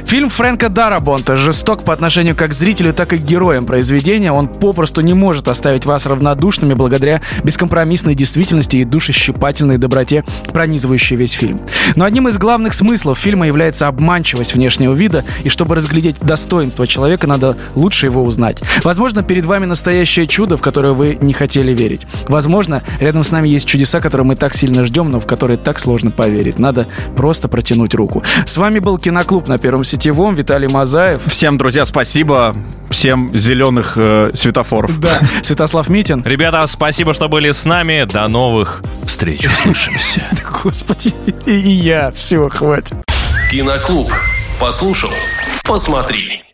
Фильм 0.06 0.28
Фрэнка 0.30 0.68
Дарабонта 0.68 1.36
жесток 1.36 1.84
по 1.84 1.92
отношению 1.92 2.36
как 2.36 2.50
к 2.50 2.54
зрителю, 2.54 2.92
так 2.92 3.12
и 3.12 3.18
к 3.18 3.22
героям 3.22 3.64
произведения. 3.66 4.30
Он 4.32 4.48
попросту 4.48 5.00
не 5.00 5.14
может 5.14 5.48
оставить 5.48 5.84
вас 5.84 6.06
равнодушными 6.16 6.74
благодаря 6.74 7.20
бескомпромиссной 7.44 8.14
действительности 8.14 8.78
и 8.78 8.84
душещипательной 8.84 9.78
доброте, 9.78 10.24
пронизывающей 10.52 11.16
весь 11.16 11.32
фильм. 11.32 11.58
Но 11.94 12.04
одним 12.04 12.28
из 12.28 12.38
главных 12.38 12.72
смыслов 12.74 13.18
фильма 13.18 13.46
является 13.46 13.86
обманчивость 13.88 14.54
внешнего 14.54 14.94
вида, 14.94 15.24
и 15.44 15.48
чтобы 15.48 15.74
разглядеть 15.74 16.16
достоинство 16.20 16.86
человека, 16.86 17.26
надо 17.26 17.56
лучше 17.74 18.06
его 18.06 18.22
узнать. 18.22 18.60
Возможно, 18.82 19.22
перед 19.22 19.44
вами 19.44 19.66
настоящее 19.66 20.26
чудо, 20.26 20.56
в 20.56 20.62
которое 20.62 20.92
вы 20.92 21.18
не 21.20 21.32
хотели 21.32 21.72
верить. 21.72 22.06
Возможно, 22.28 22.82
рядом 23.00 23.22
с 23.22 23.30
нами 23.30 23.48
есть 23.48 23.66
чудеса, 23.66 24.00
которые 24.00 24.26
мы 24.26 24.36
так 24.36 24.54
сильно 24.54 24.84
ждем, 24.84 25.08
но 25.08 25.20
в 25.20 25.26
которые 25.26 25.58
так 25.58 25.78
сложно 25.78 26.10
поверить. 26.10 26.58
Надо 26.58 26.86
просто 27.14 27.48
протянуть 27.48 27.94
руку. 27.94 28.22
С 28.44 28.56
вами 28.56 28.78
был 28.78 28.98
Киноклуб 28.98 29.48
на 29.48 29.58
Первом 29.58 29.84
Сетевом. 29.84 30.34
Виталий 30.34 30.68
Мазаев. 30.68 31.20
Всем, 31.26 31.58
друзья, 31.58 31.84
спасибо. 31.84 32.54
Всем 32.90 33.28
зеленых 33.36 33.94
э, 33.96 34.30
светофоров. 34.34 34.98
Да, 35.00 35.18
Святослав 35.42 35.88
Митин. 35.88 36.05
Ребята, 36.08 36.66
спасибо, 36.66 37.14
что 37.14 37.28
были 37.28 37.50
с 37.50 37.64
нами. 37.64 38.04
До 38.04 38.28
новых 38.28 38.82
встреч. 39.04 39.46
Услышимся. 39.46 40.22
Господи, 40.62 41.14
и 41.46 41.52
я. 41.52 42.12
Все, 42.12 42.48
хватит. 42.48 42.96
Киноклуб. 43.50 44.12
Послушал, 44.60 45.10
посмотри. 45.64 46.42